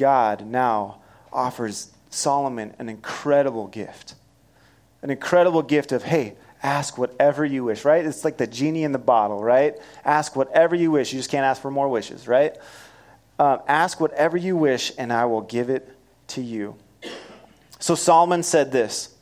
God 0.00 0.46
now 0.46 1.02
offers 1.30 1.92
Solomon 2.08 2.74
an 2.78 2.88
incredible 2.88 3.66
gift. 3.66 4.14
An 5.02 5.10
incredible 5.10 5.60
gift 5.60 5.92
of, 5.92 6.02
hey, 6.02 6.36
ask 6.62 6.96
whatever 6.96 7.44
you 7.44 7.64
wish, 7.64 7.84
right? 7.84 8.04
It's 8.04 8.24
like 8.24 8.38
the 8.38 8.46
genie 8.46 8.82
in 8.82 8.92
the 8.92 8.98
bottle, 8.98 9.44
right? 9.44 9.76
Ask 10.02 10.34
whatever 10.34 10.74
you 10.74 10.90
wish. 10.90 11.12
You 11.12 11.18
just 11.18 11.30
can't 11.30 11.44
ask 11.44 11.60
for 11.60 11.70
more 11.70 11.88
wishes, 11.88 12.26
right? 12.26 12.56
Uh, 13.38 13.58
ask 13.68 14.00
whatever 14.00 14.38
you 14.38 14.56
wish, 14.56 14.90
and 14.96 15.12
I 15.12 15.26
will 15.26 15.42
give 15.42 15.68
it 15.68 15.94
to 16.28 16.40
you. 16.40 16.76
So 17.78 17.94
Solomon 17.94 18.42
said 18.42 18.72
this 18.72 19.14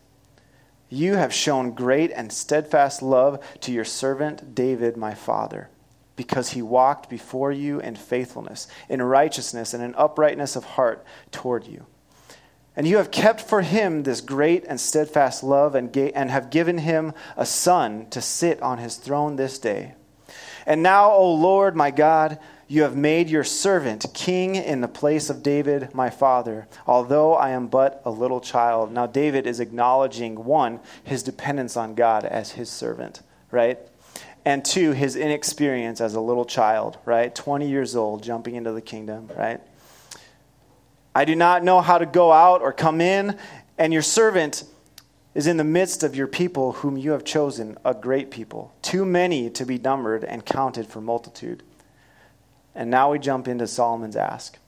You 0.89 1.15
have 1.15 1.35
shown 1.35 1.73
great 1.73 2.13
and 2.13 2.33
steadfast 2.33 3.03
love 3.03 3.45
to 3.63 3.73
your 3.73 3.85
servant 3.85 4.55
David, 4.55 4.97
my 4.97 5.15
father 5.15 5.71
because 6.19 6.51
he 6.51 6.61
walked 6.61 7.09
before 7.09 7.53
you 7.53 7.79
in 7.81 7.95
faithfulness, 7.95 8.67
in 8.89 9.01
righteousness, 9.01 9.73
and 9.73 9.83
in 9.83 9.95
uprightness 9.95 10.57
of 10.57 10.65
heart 10.65 11.07
toward 11.31 11.65
you. 11.67 11.87
And 12.75 12.87
you 12.87 12.97
have 12.97 13.13
kept 13.13 13.41
for 13.41 13.63
him 13.63 14.03
this 14.03 14.21
great 14.21 14.65
and 14.65 14.81
steadfast 14.81 15.45
love, 15.45 15.77
and, 15.77 15.93
ga- 15.93 16.13
and 16.13 16.31
have 16.31 16.51
given 16.51 16.79
him 16.79 17.15
a 17.37 17.47
son 17.47 18.07
to 18.11 18.21
sit 18.21 18.61
on 18.61 18.79
his 18.79 18.97
throne 18.97 19.37
this 19.37 19.61
day. 19.61 19.95
And 20.67 20.83
now, 20.83 21.13
O 21.13 21.33
Lord 21.33 21.77
my 21.77 21.93
God, 21.93 22.39
you 22.67 22.83
have 22.83 22.97
made 22.97 23.31
your 23.31 23.45
servant 23.45 24.05
king 24.13 24.57
in 24.57 24.81
the 24.81 24.89
place 24.89 25.31
of 25.31 25.43
David 25.45 25.95
my 25.95 26.11
father, 26.11 26.67
although 26.85 27.35
I 27.35 27.51
am 27.51 27.69
but 27.69 28.03
a 28.05 28.11
little 28.11 28.41
child. 28.41 28.93
Now, 28.93 29.07
David 29.07 29.47
is 29.47 29.61
acknowledging, 29.61 30.45
one, 30.45 30.81
his 31.05 31.23
dependence 31.23 31.77
on 31.77 31.95
God 31.95 32.25
as 32.25 32.53
his 32.53 32.69
servant, 32.69 33.23
right? 33.53 33.79
And 34.45 34.65
two, 34.65 34.93
his 34.93 35.17
inexperience 35.17 36.01
as 36.01 36.15
a 36.15 36.21
little 36.21 36.45
child, 36.45 36.99
right? 37.05 37.35
20 37.35 37.69
years 37.69 37.97
old, 37.97 38.23
jumping 38.23 38.55
into 38.55 38.73
the 38.73 38.81
kingdom, 38.81 39.29
right? 39.37 39.61
I 41.15 41.25
do 41.25 41.35
not 41.35 41.65
know 41.65 41.81
how 41.81 41.99
to 41.99 42.07
go 42.07 42.33
out 42.33 42.63
or 42.63 42.73
come 42.73 43.01
in, 43.01 43.37
and 43.77 43.93
your 43.93 44.03
servant 44.03 44.65
is 45.35 45.47
in 45.47 45.57
the 45.57 45.65
midst 45.65 46.03
of 46.03 46.17
your 46.17 46.27
people 46.27 46.73
whom 46.73 46.97
you 46.97 47.13
have 47.13 47.25
chosen, 47.25 47.77
a 47.85 47.95
great 47.95 48.31
people, 48.31 48.75
too 48.83 49.05
many 49.05 49.51
to 49.51 49.67
be 49.67 49.79
numbered 49.79 50.25
and 50.25 50.45
counted 50.45 50.87
for 50.87 51.01
multitude. 51.01 51.63
And 52.75 52.91
now 52.91 53.13
we 53.13 53.19
jump 53.19 53.49
into 53.49 53.67
Solomon's 53.67 54.17
ask. 54.17 54.59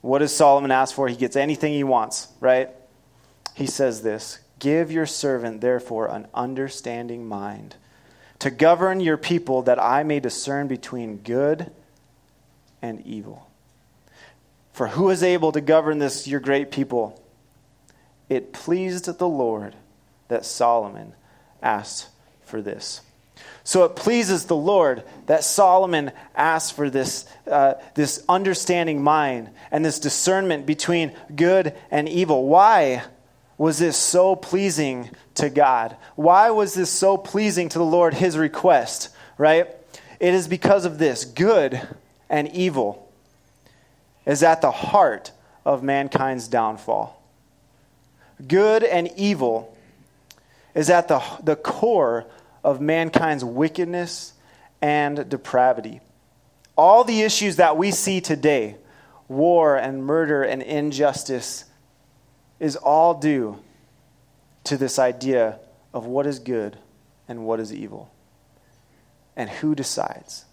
What 0.00 0.18
does 0.18 0.34
Solomon 0.34 0.70
ask 0.70 0.94
for? 0.94 1.08
He 1.08 1.16
gets 1.16 1.36
anything 1.36 1.72
he 1.72 1.84
wants, 1.84 2.28
right? 2.40 2.70
He 3.54 3.66
says 3.66 4.02
this 4.02 4.40
Give 4.58 4.90
your 4.92 5.06
servant, 5.06 5.60
therefore, 5.60 6.08
an 6.08 6.28
understanding 6.34 7.26
mind 7.26 7.76
to 8.40 8.50
govern 8.50 9.00
your 9.00 9.16
people 9.16 9.62
that 9.62 9.82
I 9.82 10.02
may 10.02 10.20
discern 10.20 10.68
between 10.68 11.18
good 11.18 11.70
and 12.82 13.04
evil. 13.06 13.48
For 14.72 14.88
who 14.88 15.10
is 15.10 15.22
able 15.22 15.52
to 15.52 15.60
govern 15.60 15.98
this, 15.98 16.26
your 16.26 16.40
great 16.40 16.70
people? 16.70 17.22
It 18.28 18.52
pleased 18.52 19.06
the 19.06 19.28
Lord 19.28 19.74
that 20.28 20.44
Solomon 20.44 21.14
asked 21.62 22.08
for 22.44 22.60
this. 22.60 23.00
So 23.62 23.84
it 23.84 23.96
pleases 23.96 24.44
the 24.44 24.56
Lord 24.56 25.04
that 25.26 25.44
Solomon 25.44 26.12
asked 26.34 26.74
for 26.74 26.90
this, 26.90 27.26
uh, 27.50 27.74
this 27.94 28.22
understanding 28.28 29.02
mind 29.02 29.50
and 29.70 29.84
this 29.84 29.98
discernment 29.98 30.66
between 30.66 31.16
good 31.34 31.74
and 31.90 32.08
evil. 32.08 32.46
Why? 32.46 33.04
was 33.56 33.78
this 33.78 33.96
so 33.96 34.34
pleasing 34.34 35.10
to 35.34 35.50
God? 35.50 35.96
Why 36.16 36.50
was 36.50 36.74
this 36.74 36.90
so 36.90 37.16
pleasing 37.16 37.68
to 37.70 37.78
the 37.78 37.84
Lord, 37.84 38.14
his 38.14 38.38
request, 38.38 39.10
right? 39.38 39.68
It 40.20 40.34
is 40.34 40.48
because 40.48 40.84
of 40.84 40.98
this 40.98 41.24
good 41.24 41.80
and 42.30 42.48
evil 42.48 43.12
is 44.26 44.42
at 44.42 44.60
the 44.60 44.70
heart 44.70 45.32
of 45.64 45.82
mankind's 45.82 46.48
downfall. 46.48 47.22
Good 48.46 48.82
and 48.84 49.10
evil 49.16 49.76
is 50.74 50.90
at 50.90 51.08
the, 51.08 51.22
the 51.42 51.56
core 51.56 52.26
of 52.62 52.80
mankind's 52.80 53.44
wickedness 53.44 54.32
and 54.82 55.28
depravity. 55.28 56.00
All 56.76 57.04
the 57.04 57.22
issues 57.22 57.56
that 57.56 57.76
we 57.76 57.90
see 57.90 58.20
today 58.20 58.76
war 59.28 59.76
and 59.76 60.04
murder 60.04 60.42
and 60.42 60.62
injustice 60.62 61.64
is 62.60 62.76
all 62.76 63.14
due 63.14 63.58
to 64.64 64.76
this 64.76 64.98
idea 64.98 65.58
of 65.92 66.06
what 66.06 66.26
is 66.26 66.38
good 66.38 66.78
and 67.28 67.46
what 67.46 67.60
is 67.60 67.72
evil 67.72 68.12
and 69.36 69.48
who 69.48 69.74
decides. 69.74 70.44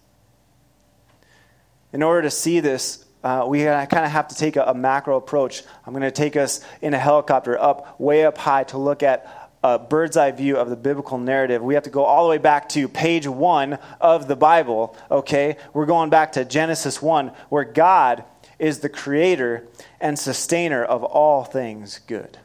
In 1.92 2.02
order 2.02 2.22
to 2.22 2.30
see 2.30 2.60
this, 2.60 3.04
uh, 3.22 3.44
we 3.46 3.62
kind 3.62 4.04
of 4.04 4.10
have 4.10 4.28
to 4.28 4.34
take 4.34 4.56
a, 4.56 4.64
a 4.64 4.74
macro 4.74 5.16
approach. 5.16 5.62
I'm 5.86 5.92
going 5.92 6.02
to 6.02 6.10
take 6.10 6.36
us 6.36 6.64
in 6.80 6.94
a 6.94 6.98
helicopter 6.98 7.58
up, 7.58 8.00
way 8.00 8.24
up 8.24 8.38
high, 8.38 8.64
to 8.64 8.78
look 8.78 9.02
at 9.02 9.50
a 9.62 9.78
bird's 9.78 10.16
eye 10.16 10.32
view 10.32 10.56
of 10.56 10.70
the 10.70 10.76
biblical 10.76 11.18
narrative. 11.18 11.62
We 11.62 11.74
have 11.74 11.84
to 11.84 11.90
go 11.90 12.04
all 12.04 12.24
the 12.24 12.30
way 12.30 12.38
back 12.38 12.68
to 12.70 12.88
page 12.88 13.28
one 13.28 13.78
of 14.00 14.26
the 14.26 14.34
Bible, 14.34 14.96
okay? 15.10 15.56
We're 15.72 15.86
going 15.86 16.10
back 16.10 16.32
to 16.32 16.44
Genesis 16.44 17.00
1, 17.00 17.28
where 17.48 17.64
God 17.64 18.24
is 18.58 18.80
the 18.80 18.88
creator 18.88 19.68
and 20.00 20.18
sustainer 20.18 20.82
of 20.82 21.04
all 21.04 21.44
things 21.44 22.00
good. 22.06 22.38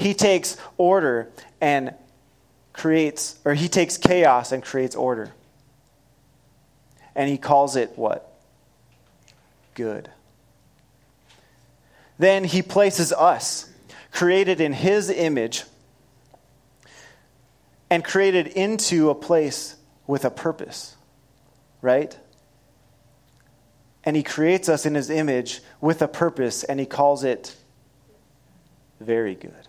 He 0.00 0.14
takes 0.14 0.56
order 0.76 1.30
and 1.60 1.94
creates, 2.72 3.38
or 3.44 3.54
he 3.54 3.68
takes 3.68 3.98
chaos 3.98 4.52
and 4.52 4.62
creates 4.62 4.96
order. 4.96 5.32
And 7.14 7.28
he 7.28 7.38
calls 7.38 7.76
it 7.76 7.92
what? 7.96 8.32
Good. 9.74 10.10
Then 12.18 12.44
he 12.44 12.62
places 12.62 13.12
us, 13.12 13.70
created 14.12 14.60
in 14.60 14.72
his 14.72 15.10
image, 15.10 15.64
and 17.88 18.04
created 18.04 18.46
into 18.46 19.10
a 19.10 19.14
place 19.14 19.76
with 20.06 20.24
a 20.24 20.30
purpose, 20.30 20.96
right? 21.82 22.16
and 24.04 24.16
he 24.16 24.22
creates 24.22 24.68
us 24.68 24.86
in 24.86 24.94
his 24.94 25.10
image 25.10 25.60
with 25.80 26.02
a 26.02 26.08
purpose, 26.08 26.64
and 26.64 26.80
he 26.80 26.86
calls 26.86 27.24
it 27.24 27.54
very 28.98 29.34
good. 29.34 29.68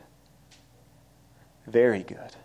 Very 1.68 2.04
good. 2.04 2.36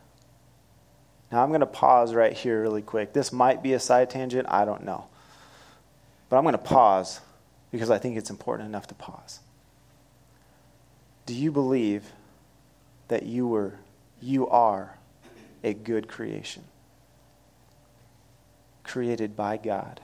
Now, 1.33 1.43
I'm 1.43 1.49
going 1.49 1.61
to 1.61 1.67
pause 1.67 2.15
right 2.15 2.33
here 2.33 2.63
really 2.63 2.83
quick. 2.83 3.13
This 3.13 3.33
might 3.33 3.63
be 3.63 3.73
a 3.73 3.81
side 3.81 4.11
tangent, 4.11 4.47
I 4.51 4.65
don't 4.65 4.85
know. 4.85 5.07
But 6.29 6.37
I'm 6.37 6.45
going 6.45 6.53
to 6.53 6.59
pause 6.59 7.21
because 7.71 7.91
I 7.91 7.99
think 7.99 8.17
it's 8.17 8.31
important 8.31 8.69
enough 8.69 8.87
to 8.89 8.95
pause. 8.95 9.41
Do 11.27 11.35
you 11.35 11.51
believe 11.51 12.05
that 13.09 13.25
you 13.25 13.49
were 13.49 13.75
you 14.21 14.49
are 14.49 14.99
a 15.63 15.75
good 15.75 16.09
creation? 16.09 16.65
Created 18.85 19.37
by 19.37 19.57
God 19.57 20.01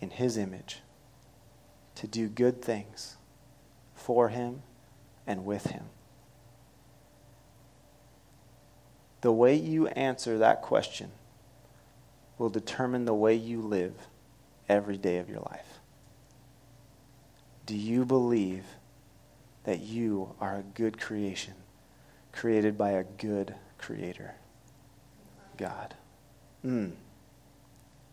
in 0.00 0.10
His 0.10 0.36
image 0.36 0.78
to 1.96 2.06
do 2.06 2.28
good 2.28 2.62
things 2.62 3.16
for 3.94 4.28
Him 4.28 4.62
and 5.26 5.44
with 5.44 5.66
Him? 5.66 5.86
The 9.20 9.32
way 9.32 9.54
you 9.54 9.86
answer 9.88 10.38
that 10.38 10.62
question 10.62 11.10
will 12.38 12.48
determine 12.48 13.04
the 13.04 13.14
way 13.14 13.34
you 13.34 13.60
live 13.60 13.94
every 14.68 14.96
day 14.96 15.18
of 15.18 15.28
your 15.28 15.40
life. 15.40 15.80
Do 17.66 17.76
you 17.76 18.04
believe 18.04 18.64
that 19.64 19.80
you 19.80 20.34
are 20.40 20.56
a 20.56 20.62
good 20.62 20.98
creation, 20.98 21.54
created 22.32 22.78
by 22.78 22.92
a 22.92 23.04
good 23.04 23.54
creator? 23.78 24.34
God. 25.56 25.94
Mm. 26.64 26.92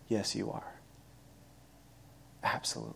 Yes, 0.09 0.35
you 0.35 0.51
are. 0.51 0.73
Absolutely. 2.43 2.93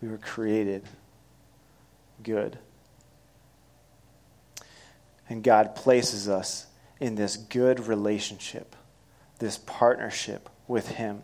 We 0.00 0.08
were 0.08 0.18
created 0.18 0.84
good. 2.22 2.58
And 5.28 5.42
God 5.42 5.74
places 5.74 6.28
us 6.28 6.66
in 7.00 7.14
this 7.16 7.36
good 7.36 7.86
relationship, 7.86 8.76
this 9.38 9.58
partnership 9.58 10.48
with 10.68 10.88
Him. 10.88 11.22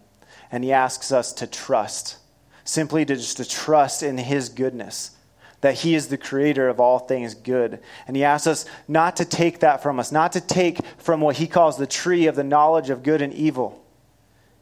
And 0.50 0.64
He 0.64 0.72
asks 0.72 1.12
us 1.12 1.32
to 1.34 1.46
trust, 1.46 2.16
simply 2.64 3.04
to 3.04 3.16
just 3.16 3.36
to 3.38 3.48
trust 3.48 4.02
in 4.02 4.18
His 4.18 4.48
goodness, 4.48 5.16
that 5.60 5.74
He 5.74 5.94
is 5.94 6.08
the 6.08 6.18
creator 6.18 6.68
of 6.68 6.80
all 6.80 6.98
things 6.98 7.34
good. 7.34 7.78
And 8.06 8.16
He 8.16 8.24
asks 8.24 8.46
us 8.46 8.64
not 8.88 9.16
to 9.16 9.24
take 9.24 9.60
that 9.60 9.82
from 9.82 10.00
us, 10.00 10.10
not 10.10 10.32
to 10.32 10.40
take 10.40 10.84
from 10.98 11.20
what 11.20 11.36
He 11.36 11.46
calls 11.46 11.78
the 11.78 11.86
tree 11.86 12.26
of 12.26 12.34
the 12.34 12.44
knowledge 12.44 12.90
of 12.90 13.02
good 13.02 13.22
and 13.22 13.32
evil. 13.32 13.78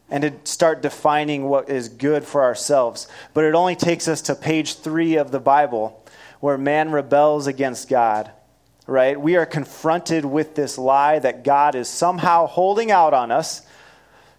And 0.09 0.23
to 0.23 0.33
start 0.43 0.81
defining 0.81 1.45
what 1.45 1.69
is 1.69 1.87
good 1.87 2.25
for 2.25 2.43
ourselves. 2.43 3.07
But 3.33 3.45
it 3.45 3.55
only 3.55 3.77
takes 3.77 4.09
us 4.09 4.21
to 4.23 4.35
page 4.35 4.75
three 4.75 5.15
of 5.15 5.31
the 5.31 5.39
Bible, 5.39 6.05
where 6.41 6.57
man 6.57 6.91
rebels 6.91 7.47
against 7.47 7.87
God 7.87 8.29
right? 8.87 9.19
We 9.19 9.35
are 9.35 9.45
confronted 9.45 10.25
with 10.25 10.55
this 10.55 10.77
lie 10.77 11.19
that 11.19 11.43
God 11.43 11.75
is 11.75 11.87
somehow 11.87 12.47
holding 12.47 12.91
out 12.91 13.13
on 13.13 13.31
us. 13.31 13.61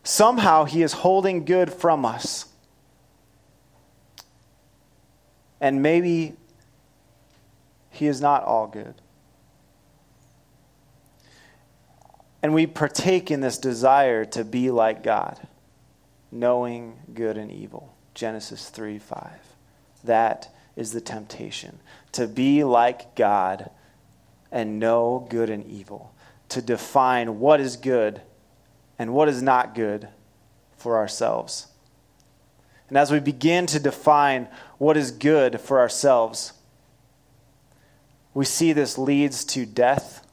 Somehow 0.02 0.64
he 0.64 0.82
is 0.82 0.92
holding 0.92 1.44
good 1.44 1.72
from 1.72 2.04
us. 2.04 2.46
And 5.61 5.80
maybe 5.80 6.34
he 7.90 8.06
is 8.06 8.20
not 8.20 8.42
all 8.42 8.66
good. 8.66 8.94
And 12.42 12.52
we 12.52 12.66
partake 12.66 13.30
in 13.30 13.40
this 13.40 13.58
desire 13.58 14.25
to 14.25 14.44
be 14.44 14.72
like 14.72 15.04
God, 15.04 15.38
knowing 16.32 16.99
good 17.14 17.37
and 17.37 17.52
evil. 17.52 17.94
Genesis 18.14 18.68
3 18.68 18.99
5. 18.99 19.30
That 20.02 20.52
is 20.75 20.92
the 20.92 21.00
temptation. 21.00 21.78
To 22.12 22.26
be 22.26 22.64
like 22.64 23.14
God 23.14 23.70
and 24.52 24.78
know 24.78 25.26
good 25.28 25.50
and 25.50 25.66
evil, 25.66 26.14
to 26.50 26.62
define 26.62 27.40
what 27.40 27.59
is 27.59 27.76
good 27.76 28.21
and 28.99 29.12
what 29.12 29.28
is 29.28 29.42
not 29.42 29.75
good 29.75 30.09
for 30.76 30.99
ourselves. 30.99 31.66
And 32.88 32.99
as 32.99 33.11
we 33.11 33.21
begin 33.21 33.66
to 33.66 33.80
define 33.80 34.49
what 34.76 34.99
is 34.99 35.11
good 35.11 35.61
for 35.61 35.80
ourselves, 35.80 36.52
we 38.35 38.44
see 38.44 38.73
this 38.75 38.99
leads 38.99 39.44
to 39.47 39.64
death. 39.64 40.26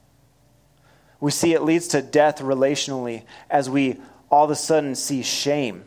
We 1.20 1.30
see 1.30 1.54
it 1.54 1.62
leads 1.62 1.88
to 1.88 2.02
death 2.02 2.40
relationally 2.40 3.24
as 3.48 3.70
we 3.70 3.98
all 4.30 4.44
of 4.44 4.50
a 4.50 4.56
sudden 4.56 4.94
see 4.94 5.22
shame 5.22 5.84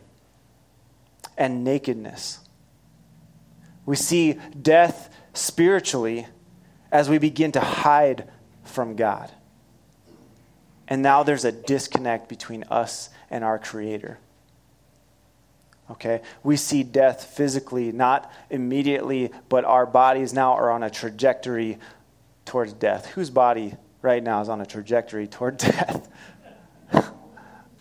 and 1.37 1.63
nakedness. 1.63 2.39
We 3.85 3.95
see 3.95 4.39
death 4.59 5.15
spiritually 5.33 6.27
as 6.93 7.09
we 7.09 7.17
begin 7.17 7.51
to 7.51 7.59
hide 7.59 8.29
from 8.63 8.95
God. 8.95 9.31
And 10.87 11.01
now 11.01 11.23
there's 11.23 11.43
a 11.43 11.51
disconnect 11.51 12.29
between 12.29 12.63
us 12.69 13.09
and 13.31 13.43
our 13.43 13.57
Creator. 13.57 14.19
Okay? 15.89 16.21
We 16.43 16.55
see 16.55 16.83
death 16.83 17.25
physically, 17.35 17.91
not 17.91 18.31
immediately, 18.51 19.31
but 19.49 19.65
our 19.65 19.87
bodies 19.87 20.33
now 20.33 20.53
are 20.53 20.69
on 20.69 20.83
a 20.83 20.89
trajectory 20.89 21.79
towards 22.45 22.73
death. 22.73 23.07
Whose 23.07 23.31
body 23.31 23.75
right 24.03 24.21
now 24.21 24.41
is 24.41 24.47
on 24.49 24.61
a 24.61 24.65
trajectory 24.65 25.27
toward 25.27 25.57
death? 25.57 26.07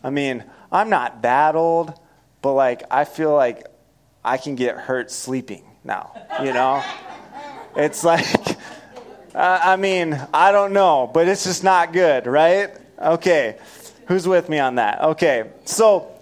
I 0.03 0.09
mean, 0.09 0.42
I'm 0.72 0.88
not 0.88 1.20
that 1.22 1.55
old, 1.55 1.92
but 2.40 2.55
like, 2.55 2.83
I 2.90 3.05
feel 3.05 3.35
like 3.35 3.66
I 4.25 4.38
can 4.38 4.55
get 4.55 4.77
hurt 4.79 5.11
sleeping 5.11 5.64
now, 5.85 6.14
you 6.42 6.55
know? 6.55 6.83
it's 7.77 8.05
like, 8.05 8.25
uh, 9.35 9.61
I 9.62 9.77
mean, 9.77 10.21
I 10.33 10.53
don't 10.53 10.73
know, 10.73 11.11
but 11.12 11.27
it's 11.27 11.45
just 11.45 11.64
not 11.64 11.92
good, 11.92 12.27
right? 12.27 12.71
Okay. 13.01 13.59
Who's 14.07 14.29
with 14.29 14.49
me 14.49 14.59
on 14.59 14.75
that? 14.75 15.01
Okay. 15.01 15.51
So 15.64 16.12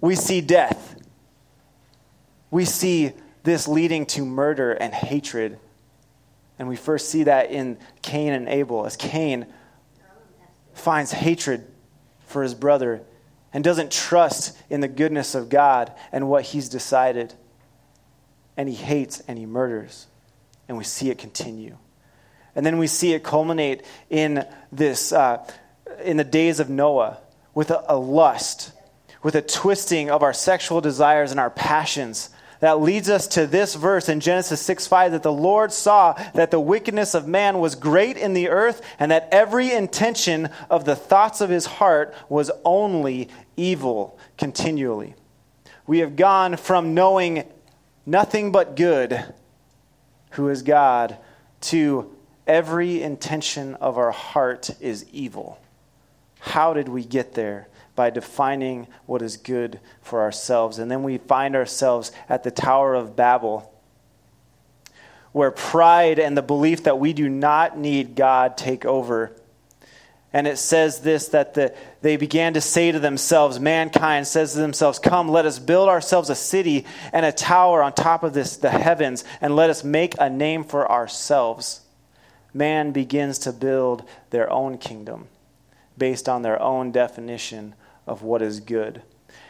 we 0.00 0.14
see 0.14 0.40
death. 0.40 0.96
We 2.50 2.64
see 2.64 3.12
this 3.42 3.68
leading 3.68 4.06
to 4.06 4.24
murder 4.24 4.72
and 4.72 4.94
hatred. 4.94 5.58
And 6.58 6.68
we 6.68 6.76
first 6.76 7.10
see 7.10 7.24
that 7.24 7.50
in 7.50 7.76
Cain 8.00 8.32
and 8.32 8.48
Abel, 8.48 8.86
as 8.86 8.96
Cain 8.96 9.46
finds 10.72 11.12
hatred 11.12 11.66
for 12.26 12.42
his 12.42 12.54
brother 12.54 13.02
and 13.52 13.62
doesn't 13.62 13.92
trust 13.92 14.56
in 14.70 14.80
the 14.80 14.88
goodness 14.88 15.34
of 15.34 15.48
God 15.48 15.92
and 16.12 16.28
what 16.28 16.44
he's 16.44 16.68
decided. 16.68 17.34
And 18.56 18.68
he 18.68 18.74
hates 18.74 19.20
and 19.28 19.38
he 19.38 19.44
murders 19.44 20.06
and 20.68 20.76
we 20.76 20.84
see 20.84 21.10
it 21.10 21.18
continue. 21.18 21.76
And 22.54 22.64
then 22.64 22.78
we 22.78 22.86
see 22.86 23.14
it 23.14 23.22
culminate 23.22 23.82
in 24.10 24.46
this, 24.70 25.12
uh, 25.12 25.44
in 26.02 26.16
the 26.16 26.24
days 26.24 26.60
of 26.60 26.70
Noah, 26.70 27.18
with 27.54 27.70
a, 27.70 27.84
a 27.88 27.96
lust, 27.96 28.72
with 29.22 29.34
a 29.34 29.42
twisting 29.42 30.10
of 30.10 30.22
our 30.22 30.32
sexual 30.32 30.80
desires 30.80 31.30
and 31.30 31.40
our 31.40 31.50
passions 31.50 32.30
that 32.64 32.80
leads 32.80 33.10
us 33.10 33.26
to 33.26 33.46
this 33.46 33.74
verse 33.74 34.08
in 34.08 34.20
Genesis 34.20 34.58
6 34.62 34.86
5 34.86 35.12
that 35.12 35.22
the 35.22 35.30
Lord 35.30 35.70
saw 35.70 36.14
that 36.32 36.50
the 36.50 36.58
wickedness 36.58 37.14
of 37.14 37.28
man 37.28 37.58
was 37.60 37.74
great 37.74 38.16
in 38.16 38.32
the 38.32 38.48
earth, 38.48 38.80
and 38.98 39.10
that 39.10 39.28
every 39.30 39.70
intention 39.70 40.48
of 40.70 40.86
the 40.86 40.96
thoughts 40.96 41.42
of 41.42 41.50
his 41.50 41.66
heart 41.66 42.14
was 42.30 42.50
only 42.64 43.28
evil 43.54 44.18
continually. 44.38 45.14
We 45.86 45.98
have 45.98 46.16
gone 46.16 46.56
from 46.56 46.94
knowing 46.94 47.44
nothing 48.06 48.50
but 48.50 48.76
good 48.76 49.22
who 50.34 50.48
is 50.48 50.62
God, 50.62 51.16
to 51.62 52.14
every 52.46 53.02
intention 53.02 53.74
of 53.76 53.96
our 53.98 54.10
heart 54.10 54.70
is 54.80 55.06
evil. 55.12 55.60
How 56.40 56.74
did 56.74 56.88
we 56.88 57.04
get 57.04 57.34
there? 57.34 57.68
By 57.96 58.10
defining 58.10 58.88
what 59.06 59.22
is 59.22 59.36
good 59.36 59.80
for 60.02 60.20
ourselves. 60.20 60.78
And 60.78 60.90
then 60.90 61.02
we 61.02 61.18
find 61.18 61.54
ourselves 61.54 62.12
at 62.28 62.42
the 62.42 62.50
Tower 62.50 62.94
of 62.94 63.16
Babel, 63.16 63.72
where 65.32 65.50
pride 65.50 66.18
and 66.18 66.36
the 66.36 66.42
belief 66.42 66.82
that 66.84 66.98
we 66.98 67.12
do 67.12 67.28
not 67.28 67.78
need 67.78 68.14
God 68.14 68.56
take 68.56 68.84
over 68.84 69.34
and 70.34 70.48
it 70.48 70.58
says 70.58 70.98
this 70.98 71.28
that 71.28 71.54
the, 71.54 71.72
they 72.02 72.16
began 72.16 72.54
to 72.54 72.60
say 72.60 72.90
to 72.90 72.98
themselves, 72.98 73.60
mankind 73.60 74.26
says 74.26 74.52
to 74.52 74.58
themselves, 74.58 74.98
Come, 74.98 75.28
let 75.28 75.46
us 75.46 75.60
build 75.60 75.88
ourselves 75.88 76.28
a 76.28 76.34
city 76.34 76.84
and 77.12 77.24
a 77.24 77.30
tower 77.30 77.84
on 77.84 77.92
top 77.92 78.24
of 78.24 78.34
this, 78.34 78.56
the 78.56 78.68
heavens, 78.68 79.24
and 79.40 79.54
let 79.54 79.70
us 79.70 79.84
make 79.84 80.16
a 80.18 80.28
name 80.28 80.64
for 80.64 80.90
ourselves. 80.90 81.82
Man 82.52 82.90
begins 82.90 83.38
to 83.40 83.52
build 83.52 84.02
their 84.30 84.52
own 84.52 84.76
kingdom 84.76 85.28
based 85.96 86.28
on 86.28 86.42
their 86.42 86.60
own 86.60 86.90
definition 86.90 87.76
of 88.04 88.22
what 88.22 88.42
is 88.42 88.58
good. 88.58 89.02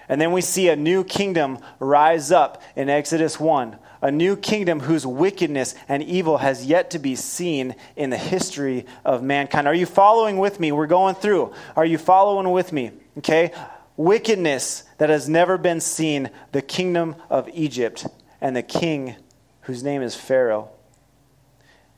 And 0.08 0.20
then 0.20 0.32
we 0.32 0.40
see 0.40 0.68
a 0.68 0.76
new 0.76 1.04
kingdom 1.04 1.58
rise 1.78 2.30
up 2.30 2.62
in 2.76 2.88
Exodus 2.88 3.40
1, 3.40 3.78
a 4.02 4.10
new 4.10 4.36
kingdom 4.36 4.80
whose 4.80 5.06
wickedness 5.06 5.74
and 5.88 6.02
evil 6.02 6.38
has 6.38 6.66
yet 6.66 6.90
to 6.90 6.98
be 6.98 7.16
seen 7.16 7.74
in 7.96 8.10
the 8.10 8.18
history 8.18 8.84
of 9.04 9.22
mankind. 9.22 9.66
Are 9.66 9.74
you 9.74 9.86
following 9.86 10.38
with 10.38 10.60
me? 10.60 10.72
We're 10.72 10.86
going 10.86 11.14
through. 11.14 11.54
Are 11.74 11.86
you 11.86 11.96
following 11.96 12.50
with 12.50 12.72
me? 12.72 12.92
Okay? 13.18 13.52
Wickedness 13.96 14.84
that 14.98 15.08
has 15.08 15.28
never 15.28 15.56
been 15.56 15.80
seen, 15.80 16.30
the 16.52 16.62
kingdom 16.62 17.16
of 17.30 17.48
Egypt, 17.54 18.06
and 18.40 18.54
the 18.54 18.62
king 18.62 19.16
whose 19.62 19.82
name 19.82 20.02
is 20.02 20.14
Pharaoh. 20.14 20.70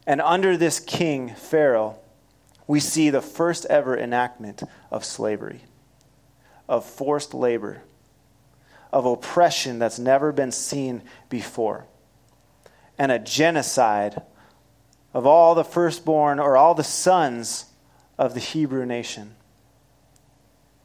And 0.07 0.21
under 0.21 0.57
this 0.57 0.79
king, 0.79 1.35
Pharaoh, 1.35 1.99
we 2.69 2.79
see 2.79 3.11
the 3.11 3.21
first 3.21 3.64
ever 3.66 3.99
enactment 3.99 4.62
of 4.92 5.05
slavery, 5.05 5.62
of 6.69 6.85
forced 6.85 7.35
labor 7.35 7.83
of 8.92 9.05
oppression 9.07 9.79
that's 9.79 9.99
never 9.99 10.33
been 10.33 10.53
seen 10.53 11.03
before, 11.29 11.87
and 12.99 13.12
a 13.12 13.18
genocide 13.18 14.22
of 15.12 15.27
all 15.27 15.55
the 15.55 15.64
firstborn 15.64 16.38
or 16.38 16.57
all 16.57 16.75
the 16.75 16.85
sons 16.85 17.66
of 18.18 18.35
the 18.35 18.40
Hebrew 18.40 18.87
nation. 18.87 19.35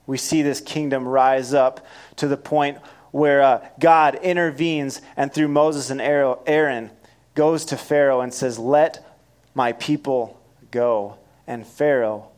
we 0.06 0.18
see 0.18 0.42
this 0.42 0.62
kingdom 0.62 1.08
rise 1.08 1.54
up 1.54 1.86
to 2.18 2.28
the 2.28 2.38
point 2.38 2.78
where 3.12 3.42
uh, 3.42 3.68
God 3.80 4.16
intervenes 4.16 5.02
and 5.16 5.34
through 5.34 5.50
Moses 5.50 5.90
and 5.90 6.02
Aaron 6.02 6.92
goes 7.36 7.66
to 7.66 7.78
Pharaoh 7.78 8.22
and 8.22 8.34
says, 8.34 8.58
Let 8.58 9.06
my 9.54 9.74
people 9.74 10.42
go. 10.72 11.18
And 11.48 11.66
Pharaoh, 11.66 12.30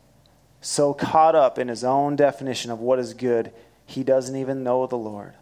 so 0.62 0.94
caught 0.94 1.36
up 1.36 1.60
in 1.60 1.68
his 1.68 1.84
own 1.84 2.16
definition 2.16 2.72
of 2.72 2.80
what 2.80 3.00
is 3.00 3.14
good, 3.14 3.52
he 3.86 4.04
doesn't 4.04 4.36
even 4.36 4.64
know 4.64 4.88
the 4.88 4.98
Lord. 4.98 5.34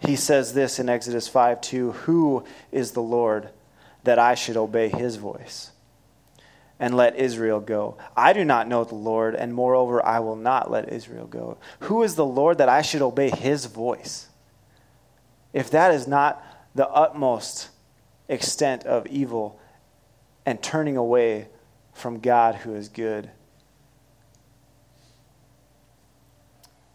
He 0.00 0.16
says 0.16 0.54
this 0.54 0.78
in 0.78 0.88
Exodus 0.88 1.28
5 1.28 1.60
2 1.60 1.92
Who 1.92 2.44
is 2.70 2.92
the 2.92 3.02
Lord 3.02 3.50
that 4.04 4.18
I 4.18 4.34
should 4.34 4.56
obey 4.56 4.88
his 4.88 5.16
voice? 5.16 5.72
and 6.80 6.96
let 6.96 7.16
Israel 7.16 7.60
go. 7.60 7.96
I 8.16 8.32
do 8.32 8.44
not 8.44 8.68
know 8.68 8.84
the 8.84 8.94
Lord, 8.94 9.34
and 9.34 9.52
moreover, 9.52 10.04
I 10.04 10.20
will 10.20 10.36
not 10.36 10.70
let 10.70 10.92
Israel 10.92 11.26
go. 11.26 11.58
Who 11.80 12.02
is 12.02 12.14
the 12.14 12.24
Lord 12.24 12.58
that 12.58 12.68
I 12.68 12.82
should 12.82 13.02
obey 13.02 13.30
his 13.30 13.66
voice? 13.66 14.28
If 15.52 15.70
that 15.70 15.92
is 15.92 16.06
not 16.06 16.40
the 16.74 16.88
utmost 16.88 17.70
extent 18.28 18.84
of 18.84 19.06
evil 19.06 19.58
and 20.46 20.62
turning 20.62 20.96
away 20.96 21.48
from 21.92 22.20
God 22.20 22.56
who 22.56 22.74
is 22.74 22.88
good. 22.88 23.30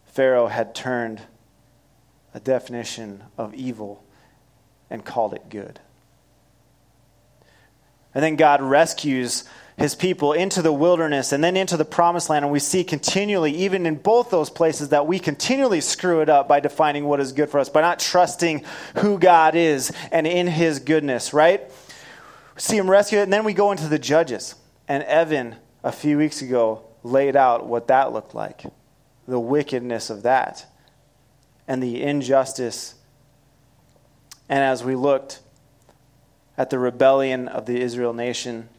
Pharaoh 0.05 0.47
had 0.47 0.73
turned 0.73 1.21
a 2.33 2.39
definition 2.39 3.23
of 3.37 3.53
evil 3.53 4.03
and 4.89 5.05
called 5.05 5.33
it 5.33 5.49
good. 5.49 5.79
And 8.15 8.23
then 8.23 8.35
God 8.35 8.61
rescues 8.61 9.43
his 9.75 9.95
people 9.95 10.33
into 10.33 10.61
the 10.61 10.71
wilderness 10.71 11.31
and 11.31 11.43
then 11.43 11.57
into 11.57 11.77
the 11.77 11.85
promised 11.85 12.29
land. 12.29 12.45
And 12.45 12.51
we 12.51 12.59
see 12.59 12.83
continually, 12.83 13.51
even 13.57 13.85
in 13.85 13.95
both 13.95 14.29
those 14.29 14.49
places, 14.49 14.89
that 14.89 15.07
we 15.07 15.17
continually 15.17 15.81
screw 15.81 16.21
it 16.21 16.29
up 16.29 16.47
by 16.47 16.59
defining 16.59 17.05
what 17.05 17.19
is 17.19 17.31
good 17.31 17.49
for 17.49 17.59
us, 17.59 17.69
by 17.69 17.81
not 17.81 17.99
trusting 17.99 18.63
who 18.97 19.17
God 19.17 19.55
is 19.55 19.91
and 20.11 20.27
in 20.27 20.45
his 20.45 20.79
goodness, 20.79 21.33
right? 21.33 21.71
See 22.57 22.77
him 22.77 22.89
rescue 22.89 23.19
it. 23.19 23.23
And 23.23 23.33
then 23.33 23.45
we 23.45 23.53
go 23.53 23.71
into 23.71 23.87
the 23.87 23.97
judges. 23.97 24.53
And 24.87 25.03
Evan, 25.03 25.55
a 25.83 25.91
few 25.91 26.17
weeks 26.17 26.43
ago, 26.43 26.83
laid 27.01 27.35
out 27.35 27.65
what 27.65 27.87
that 27.87 28.13
looked 28.13 28.35
like 28.35 28.63
the 29.27 29.39
wickedness 29.39 30.09
of 30.09 30.23
that 30.23 30.65
and 31.67 31.81
the 31.81 32.01
injustice. 32.01 32.95
And 34.49 34.63
as 34.63 34.83
we 34.83 34.95
looked 34.95 35.39
at 36.57 36.69
the 36.69 36.79
rebellion 36.79 37.47
of 37.47 37.65
the 37.65 37.79
Israel 37.79 38.13
nation, 38.13 38.69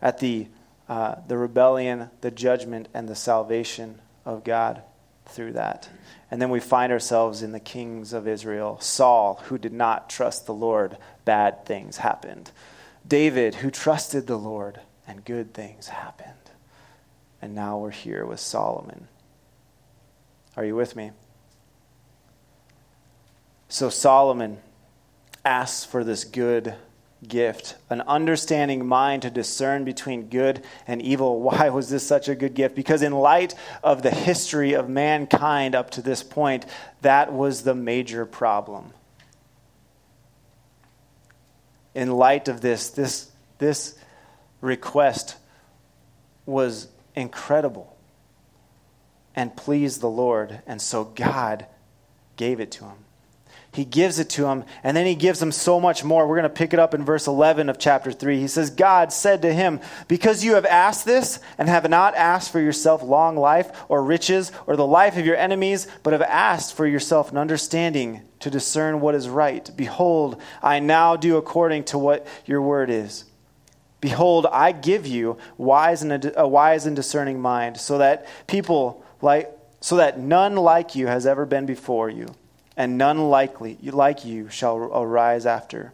at 0.00 0.18
the, 0.18 0.48
uh, 0.88 1.16
the 1.26 1.36
rebellion, 1.36 2.10
the 2.20 2.30
judgment, 2.30 2.88
and 2.94 3.08
the 3.08 3.14
salvation 3.14 4.00
of 4.24 4.44
God 4.44 4.82
through 5.26 5.52
that. 5.52 5.88
And 6.30 6.40
then 6.40 6.50
we 6.50 6.60
find 6.60 6.92
ourselves 6.92 7.42
in 7.42 7.52
the 7.52 7.60
kings 7.60 8.12
of 8.12 8.26
Israel. 8.26 8.78
Saul, 8.80 9.40
who 9.44 9.58
did 9.58 9.72
not 9.72 10.08
trust 10.08 10.46
the 10.46 10.54
Lord, 10.54 10.96
bad 11.24 11.64
things 11.66 11.98
happened. 11.98 12.50
David, 13.06 13.56
who 13.56 13.70
trusted 13.70 14.26
the 14.26 14.38
Lord, 14.38 14.80
and 15.06 15.24
good 15.24 15.54
things 15.54 15.88
happened. 15.88 16.32
And 17.40 17.54
now 17.54 17.78
we're 17.78 17.90
here 17.90 18.24
with 18.24 18.40
Solomon. 18.40 19.08
Are 20.56 20.64
you 20.64 20.74
with 20.74 20.96
me? 20.96 21.12
So 23.68 23.90
Solomon 23.90 24.58
asks 25.44 25.84
for 25.84 26.04
this 26.04 26.24
good 26.24 26.74
gift, 27.26 27.76
an 27.90 28.02
understanding 28.02 28.86
mind 28.86 29.22
to 29.22 29.30
discern 29.30 29.84
between 29.84 30.28
good 30.28 30.62
and 30.86 31.02
evil. 31.02 31.40
Why 31.46 31.70
was 31.70 31.88
this 31.88 32.06
such 32.06 32.28
a 32.28 32.34
good 32.34 32.54
gift? 32.54 32.74
Because, 32.74 33.02
in 33.02 33.12
light 33.12 33.54
of 33.82 34.02
the 34.02 34.10
history 34.10 34.74
of 34.74 34.88
mankind 34.88 35.74
up 35.74 35.90
to 35.90 36.02
this 36.02 36.22
point, 36.22 36.66
that 37.02 37.32
was 37.32 37.62
the 37.62 37.74
major 37.74 38.26
problem. 38.26 38.92
In 41.94 42.12
light 42.12 42.48
of 42.48 42.60
this, 42.60 42.90
this, 42.90 43.30
this 43.58 43.98
request 44.60 45.36
was 46.44 46.88
incredible 47.14 47.96
and 49.34 49.56
pleased 49.56 50.00
the 50.00 50.10
Lord, 50.10 50.60
and 50.66 50.80
so 50.80 51.04
God 51.04 51.66
gave 52.36 52.60
it 52.60 52.70
to 52.72 52.84
him. 52.84 53.05
He 53.76 53.84
gives 53.84 54.18
it 54.18 54.30
to 54.30 54.46
him, 54.46 54.64
and 54.82 54.96
then 54.96 55.04
he 55.04 55.14
gives 55.14 55.42
him 55.42 55.52
so 55.52 55.78
much 55.78 56.02
more. 56.02 56.26
We're 56.26 56.38
going 56.38 56.48
to 56.48 56.48
pick 56.48 56.72
it 56.72 56.78
up 56.78 56.94
in 56.94 57.04
verse 57.04 57.26
11 57.26 57.68
of 57.68 57.78
chapter 57.78 58.10
3. 58.10 58.40
He 58.40 58.48
says, 58.48 58.70
God 58.70 59.12
said 59.12 59.42
to 59.42 59.52
him, 59.52 59.80
Because 60.08 60.42
you 60.42 60.54
have 60.54 60.64
asked 60.64 61.04
this, 61.04 61.40
and 61.58 61.68
have 61.68 61.86
not 61.90 62.14
asked 62.14 62.50
for 62.50 62.58
yourself 62.58 63.02
long 63.02 63.36
life, 63.36 63.70
or 63.90 64.02
riches, 64.02 64.50
or 64.66 64.76
the 64.76 64.86
life 64.86 65.18
of 65.18 65.26
your 65.26 65.36
enemies, 65.36 65.88
but 66.02 66.14
have 66.14 66.22
asked 66.22 66.74
for 66.74 66.86
yourself 66.86 67.30
an 67.30 67.36
understanding 67.36 68.22
to 68.40 68.48
discern 68.48 69.02
what 69.02 69.14
is 69.14 69.28
right, 69.28 69.70
behold, 69.76 70.40
I 70.62 70.78
now 70.78 71.16
do 71.16 71.36
according 71.36 71.84
to 71.84 71.98
what 71.98 72.26
your 72.46 72.62
word 72.62 72.88
is. 72.88 73.24
Behold, 74.00 74.46
I 74.50 74.72
give 74.72 75.06
you 75.06 75.36
wise 75.58 76.02
and 76.02 76.24
a, 76.24 76.40
a 76.40 76.48
wise 76.48 76.86
and 76.86 76.96
discerning 76.96 77.42
mind, 77.42 77.76
so 77.76 77.98
that 77.98 78.26
people 78.46 79.04
like 79.20 79.52
so 79.80 79.96
that 79.96 80.18
none 80.18 80.56
like 80.56 80.94
you 80.94 81.08
has 81.08 81.26
ever 81.26 81.44
been 81.44 81.66
before 81.66 82.08
you 82.08 82.34
and 82.76 82.98
none 82.98 83.30
likely 83.30 83.78
like 83.82 84.24
you 84.24 84.48
shall 84.50 84.76
arise 84.76 85.46
after. 85.46 85.92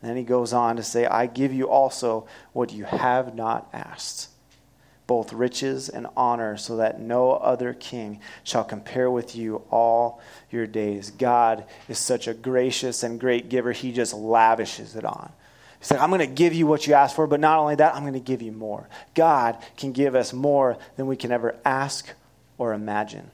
And 0.00 0.08
then 0.08 0.16
he 0.16 0.22
goes 0.22 0.52
on 0.52 0.76
to 0.76 0.82
say, 0.82 1.06
I 1.06 1.26
give 1.26 1.52
you 1.52 1.68
also 1.68 2.26
what 2.52 2.72
you 2.72 2.84
have 2.84 3.34
not 3.34 3.68
asked, 3.72 4.28
both 5.06 5.32
riches 5.32 5.88
and 5.88 6.06
honor, 6.16 6.56
so 6.56 6.76
that 6.76 7.00
no 7.00 7.32
other 7.32 7.74
king 7.74 8.20
shall 8.44 8.64
compare 8.64 9.10
with 9.10 9.36
you 9.36 9.62
all 9.70 10.20
your 10.50 10.66
days. 10.66 11.10
God 11.10 11.64
is 11.88 11.98
such 11.98 12.28
a 12.28 12.34
gracious 12.34 13.02
and 13.02 13.20
great 13.20 13.48
giver, 13.48 13.72
he 13.72 13.92
just 13.92 14.14
lavishes 14.14 14.96
it 14.96 15.04
on. 15.04 15.32
He 15.80 15.86
said, 15.86 15.98
I'm 15.98 16.10
going 16.10 16.20
to 16.20 16.26
give 16.26 16.54
you 16.54 16.66
what 16.66 16.86
you 16.86 16.94
asked 16.94 17.16
for, 17.16 17.26
but 17.26 17.40
not 17.40 17.58
only 17.58 17.74
that, 17.76 17.94
I'm 17.94 18.02
going 18.02 18.12
to 18.12 18.20
give 18.20 18.42
you 18.42 18.52
more. 18.52 18.88
God 19.14 19.58
can 19.76 19.92
give 19.92 20.14
us 20.14 20.32
more 20.32 20.78
than 20.96 21.06
we 21.06 21.16
can 21.16 21.32
ever 21.32 21.56
ask 21.64 22.10
or 22.58 22.74
imagine 22.74 23.30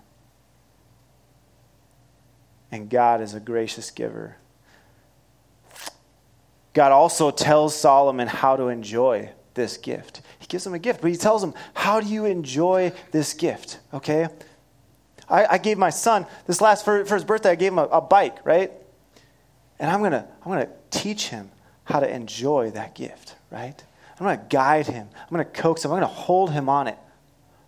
and 2.70 2.90
God 2.90 3.20
is 3.20 3.35
a 3.35 3.40
gracious 3.40 3.90
giver. 3.90 4.37
God 6.72 6.92
also 6.92 7.31
tells 7.31 7.74
Solomon 7.74 8.29
how 8.29 8.57
to 8.57 8.68
enjoy 8.68 9.31
this 9.55 9.79
gift. 9.79 10.20
He 10.38 10.46
gives 10.46 10.66
him 10.66 10.74
a 10.74 10.79
gift, 10.79 11.00
but 11.00 11.11
he 11.11 11.16
tells 11.16 11.42
him, 11.42 11.55
How 11.74 12.00
do 12.00 12.07
you 12.09 12.26
enjoy 12.26 12.92
this 13.12 13.33
gift? 13.33 13.79
Okay? 13.94 14.29
I, 15.29 15.46
I 15.46 15.59
gave 15.59 15.79
my 15.79 15.90
son, 15.90 16.26
this 16.46 16.61
last, 16.61 16.85
for, 16.85 17.05
for 17.05 17.14
his 17.14 17.24
birthday, 17.24 17.50
I 17.50 17.55
gave 17.55 17.72
him 17.72 17.79
a, 17.79 17.85
a 17.85 18.00
bike, 18.00 18.44
right? 18.44 18.70
And 19.79 19.90
I'm 19.90 20.00
going 20.00 20.12
to 20.12 20.26
I'm 20.44 20.52
going 20.52 20.66
to 20.66 20.72
teach 20.90 21.29
him 21.29 21.50
how 21.85 22.00
to 22.00 22.14
enjoy 22.14 22.70
that 22.70 22.94
gift, 22.94 23.35
right? 23.50 23.83
I'm 24.18 24.26
going 24.26 24.38
to 24.38 24.44
guide 24.48 24.87
him. 24.87 25.09
I'm 25.14 25.29
going 25.31 25.44
to 25.44 25.50
coax 25.50 25.85
him. 25.85 25.90
I'm 25.92 25.98
going 25.98 26.09
to 26.09 26.14
hold 26.14 26.50
him 26.50 26.68
on 26.68 26.88
it. 26.88 26.98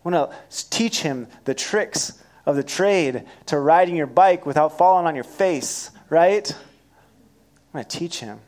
I'm 0.04 0.12
going 0.12 0.28
to 0.28 0.36
teach 0.70 1.00
him 1.00 1.26
the 1.44 1.54
tricks 1.54 2.22
of 2.48 2.56
the 2.56 2.64
trade 2.64 3.24
to 3.44 3.58
riding 3.58 3.94
your 3.94 4.06
bike 4.06 4.46
without 4.46 4.78
falling 4.78 5.06
on 5.06 5.14
your 5.14 5.22
face, 5.22 5.90
right? 6.08 6.50
I'm 6.50 7.72
going 7.74 7.84
to 7.84 7.98
teach 7.98 8.20
him. 8.20 8.40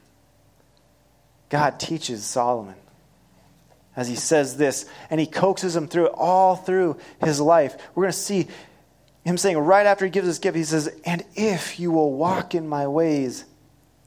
God 1.50 1.78
teaches 1.78 2.24
Solomon 2.24 2.76
as 3.94 4.08
he 4.08 4.16
says 4.16 4.56
this, 4.56 4.86
and 5.10 5.20
he 5.20 5.26
coaxes 5.26 5.76
him 5.76 5.86
through 5.86 6.06
it 6.06 6.14
all 6.14 6.56
through 6.56 6.96
his 7.22 7.42
life. 7.42 7.76
We're 7.94 8.04
going 8.04 8.12
to 8.12 8.18
see 8.18 8.48
him 9.22 9.36
saying 9.36 9.58
right 9.58 9.84
after 9.84 10.06
he 10.06 10.10
gives 10.10 10.26
this 10.26 10.38
gift, 10.38 10.56
he 10.56 10.64
says, 10.64 10.88
And 11.04 11.22
if 11.34 11.78
you 11.78 11.90
will 11.90 12.14
walk 12.14 12.54
in 12.54 12.66
my 12.66 12.86
ways 12.86 13.44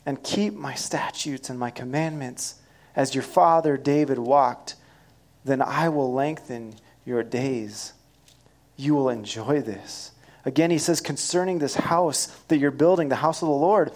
and 0.07 0.23
keep 0.23 0.55
my 0.55 0.73
statutes 0.73 1.51
and 1.51 1.59
my 1.59 1.69
commandments 1.69 2.55
as 2.95 3.13
your 3.13 3.23
father 3.23 3.77
David 3.77 4.17
walked, 4.17 4.75
then 5.45 5.61
I 5.61 5.89
will 5.89 6.11
lengthen 6.11 6.73
your 7.05 7.21
days 7.21 7.93
you 8.75 8.95
will 8.95 9.09
enjoy 9.09 9.61
this. 9.61 10.11
Again, 10.45 10.71
he 10.71 10.77
says, 10.77 10.99
concerning 10.99 11.59
this 11.59 11.75
house 11.75 12.27
that 12.47 12.57
you're 12.57 12.71
building, 12.71 13.09
the 13.09 13.15
house 13.15 13.41
of 13.41 13.47
the 13.47 13.53
Lord, 13.53 13.91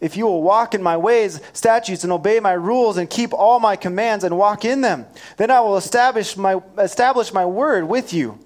if 0.00 0.16
you 0.16 0.26
will 0.26 0.42
walk 0.42 0.74
in 0.74 0.82
my 0.82 0.96
ways, 0.96 1.40
statutes, 1.52 2.04
and 2.04 2.12
obey 2.12 2.40
my 2.40 2.52
rules, 2.52 2.98
and 2.98 3.08
keep 3.08 3.32
all 3.32 3.58
my 3.58 3.74
commands 3.74 4.22
and 4.22 4.36
walk 4.36 4.64
in 4.64 4.80
them, 4.80 5.06
then 5.38 5.50
I 5.50 5.60
will 5.60 5.76
establish 5.76 6.36
my, 6.36 6.60
establish 6.78 7.32
my 7.32 7.46
word 7.46 7.88
with 7.88 8.12
you, 8.12 8.38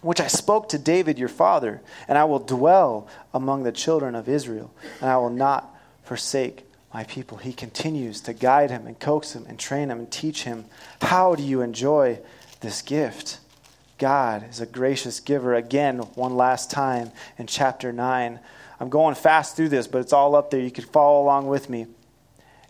which 0.00 0.20
I 0.20 0.26
spoke 0.28 0.68
to 0.70 0.78
David 0.78 1.18
your 1.18 1.28
father, 1.28 1.82
and 2.08 2.16
I 2.16 2.24
will 2.24 2.38
dwell 2.38 3.08
among 3.34 3.64
the 3.64 3.72
children 3.72 4.14
of 4.14 4.28
Israel, 4.28 4.72
and 5.00 5.10
I 5.10 5.16
will 5.16 5.30
not 5.30 5.74
forsake 6.04 6.64
my 6.94 7.04
people. 7.04 7.36
He 7.38 7.52
continues 7.52 8.20
to 8.22 8.32
guide 8.32 8.70
him 8.70 8.86
and 8.86 8.98
coax 8.98 9.34
him 9.34 9.44
and 9.48 9.58
train 9.58 9.90
him 9.90 9.98
and 9.98 10.10
teach 10.10 10.44
him. 10.44 10.64
How 11.02 11.34
do 11.34 11.42
you 11.42 11.60
enjoy 11.60 12.20
this 12.60 12.80
gift? 12.80 13.40
God 13.98 14.48
is 14.50 14.60
a 14.60 14.66
gracious 14.66 15.20
giver. 15.20 15.54
Again, 15.54 15.98
one 16.14 16.36
last 16.36 16.70
time 16.70 17.12
in 17.38 17.46
chapter 17.46 17.92
9. 17.92 18.40
I'm 18.78 18.88
going 18.88 19.14
fast 19.14 19.56
through 19.56 19.70
this, 19.70 19.86
but 19.86 20.00
it's 20.00 20.12
all 20.12 20.34
up 20.34 20.50
there. 20.50 20.60
You 20.60 20.70
can 20.70 20.84
follow 20.84 21.22
along 21.22 21.46
with 21.46 21.70
me. 21.70 21.86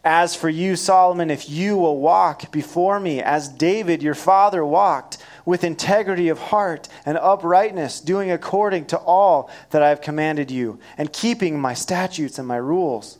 As 0.04 0.36
for 0.36 0.48
you, 0.48 0.76
Solomon, 0.76 1.30
if 1.32 1.50
you 1.50 1.76
will 1.76 1.98
walk 1.98 2.52
before 2.52 3.00
me 3.00 3.20
as 3.20 3.48
David 3.48 4.04
your 4.04 4.14
father 4.14 4.64
walked, 4.64 5.18
with 5.44 5.64
integrity 5.64 6.28
of 6.28 6.38
heart 6.38 6.88
and 7.04 7.16
uprightness, 7.16 8.00
doing 8.00 8.30
according 8.30 8.84
to 8.86 8.98
all 8.98 9.50
that 9.70 9.82
I 9.82 9.88
have 9.88 10.00
commanded 10.00 10.50
you, 10.50 10.78
and 10.98 11.12
keeping 11.12 11.58
my 11.58 11.74
statutes 11.74 12.38
and 12.38 12.46
my 12.46 12.56
rules. 12.56 13.18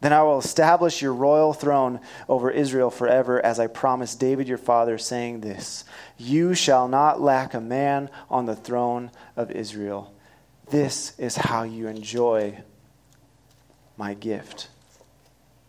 Then 0.00 0.12
I 0.12 0.22
will 0.22 0.38
establish 0.38 1.00
your 1.00 1.14
royal 1.14 1.52
throne 1.52 2.00
over 2.28 2.50
Israel 2.50 2.90
forever, 2.90 3.44
as 3.44 3.58
I 3.58 3.66
promised 3.66 4.20
David 4.20 4.46
your 4.46 4.58
father, 4.58 4.98
saying 4.98 5.40
this 5.40 5.84
You 6.18 6.54
shall 6.54 6.86
not 6.86 7.20
lack 7.20 7.54
a 7.54 7.60
man 7.60 8.10
on 8.30 8.46
the 8.46 8.56
throne 8.56 9.10
of 9.36 9.50
Israel. 9.50 10.12
This 10.68 11.18
is 11.18 11.36
how 11.36 11.62
you 11.62 11.86
enjoy 11.86 12.58
my 13.96 14.14
gift. 14.14 14.68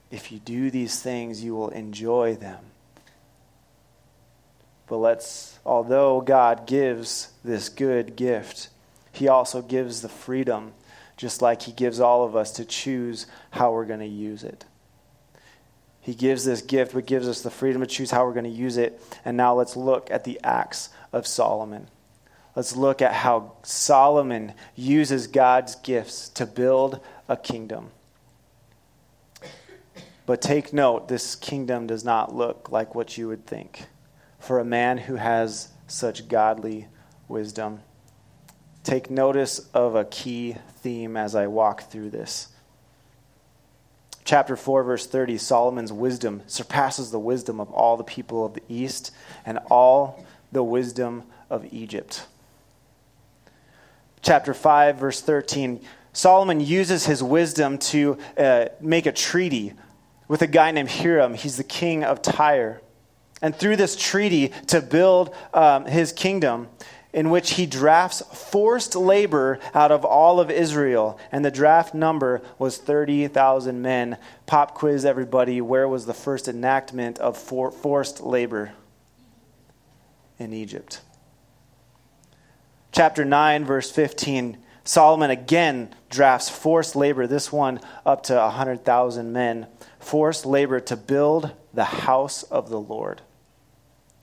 If 0.10 0.32
you 0.32 0.40
do 0.40 0.72
these 0.72 1.02
things, 1.02 1.44
you 1.44 1.56
will 1.56 1.70
enjoy 1.70 2.36
them. 2.36 2.60
But 4.88 4.98
let's, 4.98 5.60
although 5.66 6.22
God 6.22 6.66
gives 6.66 7.30
this 7.44 7.70
good 7.70 8.16
gift, 8.16 8.70
He 9.12 9.28
also 9.28 9.62
gives 9.62 10.02
the 10.02 10.10
freedom, 10.10 10.74
just 11.18 11.42
like 11.42 11.64
He 11.64 11.72
gives 11.72 12.00
all 12.00 12.24
of 12.24 12.36
us 12.36 12.52
to 12.54 12.66
choose 12.66 13.28
how 13.52 13.74
we're 13.74 13.86
going 13.86 14.00
to 14.00 14.06
use 14.06 14.44
it. 14.44 14.66
He 16.00 16.16
gives 16.16 16.46
this 16.46 16.62
gift, 16.62 16.94
but 16.94 17.06
gives 17.06 17.28
us 17.28 17.42
the 17.42 17.52
freedom 17.52 17.82
to 17.82 17.88
choose 17.88 18.12
how 18.12 18.26
we're 18.26 18.34
going 18.34 18.46
to 18.46 18.50
use 18.50 18.78
it. 18.78 19.02
And 19.26 19.36
now 19.36 19.54
let's 19.54 19.76
look 19.76 20.10
at 20.10 20.24
the 20.24 20.40
acts 20.42 20.90
of 21.12 21.28
Solomon. 21.28 21.90
Let's 22.56 22.78
look 22.78 23.02
at 23.02 23.12
how 23.12 23.58
Solomon 23.64 24.54
uses 24.74 25.28
God's 25.28 25.76
gifts 25.76 26.30
to 26.30 26.46
build 26.46 27.02
a 27.28 27.36
kingdom. 27.36 27.90
But 30.26 30.42
take 30.42 30.74
note, 30.74 31.08
this 31.08 31.36
kingdom 31.36 31.88
does 31.88 32.04
not 32.04 32.34
look 32.34 32.72
like 32.72 32.96
what 32.96 33.18
you 33.18 33.28
would 33.28 33.46
think 33.46 33.88
for 34.40 34.60
a 34.60 34.66
man 34.66 34.98
who 34.98 35.16
has 35.16 35.70
such 35.88 36.28
godly 36.28 36.88
wisdom. 37.28 37.82
Take 38.88 39.12
notice 39.12 39.60
of 39.74 39.96
a 39.96 40.06
key 40.06 40.56
theme 40.78 41.18
as 41.18 41.36
I 41.36 41.48
walk 41.48 41.92
through 41.92 42.10
this. 42.10 42.48
Chapter 44.24 44.56
4, 44.56 44.82
verse 44.82 45.06
30 45.06 45.38
Solomon's 45.40 45.92
wisdom 45.92 46.42
surpasses 46.48 47.12
the 47.12 47.20
wisdom 47.20 47.60
of 47.60 47.70
all 47.70 47.98
the 47.98 48.06
people 48.06 48.46
of 48.46 48.54
the 48.54 48.64
East 48.70 49.12
and 49.46 49.60
all 49.70 50.26
the 50.54 50.64
wisdom 50.64 51.24
of 51.50 51.66
Egypt. 51.74 52.28
Chapter 54.22 54.54
5, 54.54 54.96
verse 54.96 55.20
13 55.20 55.82
Solomon 56.14 56.62
uses 56.62 57.06
his 57.08 57.22
wisdom 57.22 57.80
to 57.80 58.18
uh, 58.38 58.68
make 58.80 59.06
a 59.06 59.12
treaty 59.12 59.74
with 60.30 60.42
a 60.42 60.48
guy 60.48 60.72
named 60.72 60.92
Hiram. 60.92 61.34
He's 61.34 61.58
the 61.58 61.66
king 61.66 62.06
of 62.06 62.22
Tyre 62.22 62.82
and 63.42 63.56
through 63.56 63.76
this 63.76 63.96
treaty 63.96 64.50
to 64.68 64.82
build 64.82 65.36
um, 65.54 65.86
his 65.86 66.12
kingdom, 66.12 66.68
in 67.18 67.32
which 67.32 67.54
he 67.54 67.66
drafts 67.66 68.22
forced 68.32 68.96
labor 68.96 69.58
out 69.74 69.92
of 69.92 70.06
all 70.06 70.40
of 70.40 70.52
Israel. 70.52 71.20
And 71.32 71.44
the 71.44 71.50
draft 71.50 71.96
number 71.96 72.44
was 72.60 72.78
30,000 72.78 73.82
men. 73.82 74.20
Pop 74.46 74.76
quiz, 74.76 75.04
everybody. 75.04 75.60
Where 75.60 75.88
was 75.88 76.06
the 76.06 76.14
first 76.14 76.48
enactment 76.48 77.18
of 77.18 77.36
for- 77.36 77.72
forced 77.72 78.22
labor? 78.22 78.74
In 80.38 80.54
Egypt. 80.54 81.02
Chapter 82.92 83.26
9, 83.26 83.66
verse 83.66 83.90
15. 83.90 84.60
Solomon 84.84 85.32
again 85.32 85.96
drafts 86.12 86.50
forced 86.50 86.96
labor, 86.96 87.26
this 87.26 87.52
one 87.52 87.80
up 88.06 88.22
to 88.26 88.36
100,000 88.36 89.34
men, 89.34 89.66
forced 89.98 90.46
labor 90.46 90.80
to 90.82 90.96
build 90.96 91.50
the 91.74 91.84
house 91.84 92.44
of 92.44 92.70
the 92.70 92.80
Lord. 92.80 93.24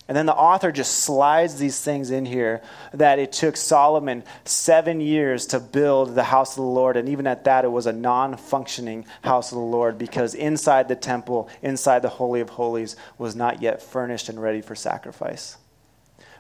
And 0.06 0.16
then 0.16 0.26
the 0.26 0.34
author 0.34 0.70
just 0.70 0.98
slides 0.98 1.56
these 1.56 1.80
things 1.80 2.10
in 2.10 2.26
here 2.26 2.60
that 2.92 3.18
it 3.18 3.32
took 3.32 3.56
Solomon 3.56 4.22
seven 4.44 5.00
years 5.00 5.46
to 5.46 5.60
build 5.60 6.14
the 6.14 6.24
house 6.24 6.50
of 6.52 6.56
the 6.56 6.68
Lord. 6.68 6.98
And 6.98 7.08
even 7.08 7.26
at 7.26 7.44
that, 7.44 7.64
it 7.64 7.72
was 7.72 7.86
a 7.86 7.92
non 7.92 8.36
functioning 8.36 9.06
house 9.22 9.50
of 9.50 9.56
the 9.56 9.64
Lord 9.64 9.96
because 9.96 10.34
inside 10.34 10.88
the 10.88 10.96
temple, 10.96 11.48
inside 11.62 12.00
the 12.00 12.10
Holy 12.10 12.40
of 12.40 12.50
Holies, 12.50 12.96
was 13.16 13.34
not 13.34 13.62
yet 13.62 13.80
furnished 13.80 14.28
and 14.28 14.42
ready 14.42 14.60
for 14.60 14.74
sacrifice. 14.74 15.56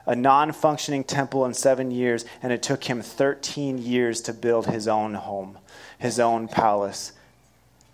A 0.06 0.14
non 0.14 0.52
functioning 0.52 1.02
temple 1.02 1.46
in 1.46 1.54
seven 1.54 1.90
years, 1.90 2.26
and 2.42 2.52
it 2.52 2.62
took 2.62 2.84
him 2.84 3.00
13 3.00 3.78
years 3.78 4.20
to 4.22 4.34
build 4.34 4.66
his 4.66 4.86
own 4.86 5.14
home, 5.14 5.56
his 5.98 6.20
own 6.20 6.48
palace, 6.48 7.12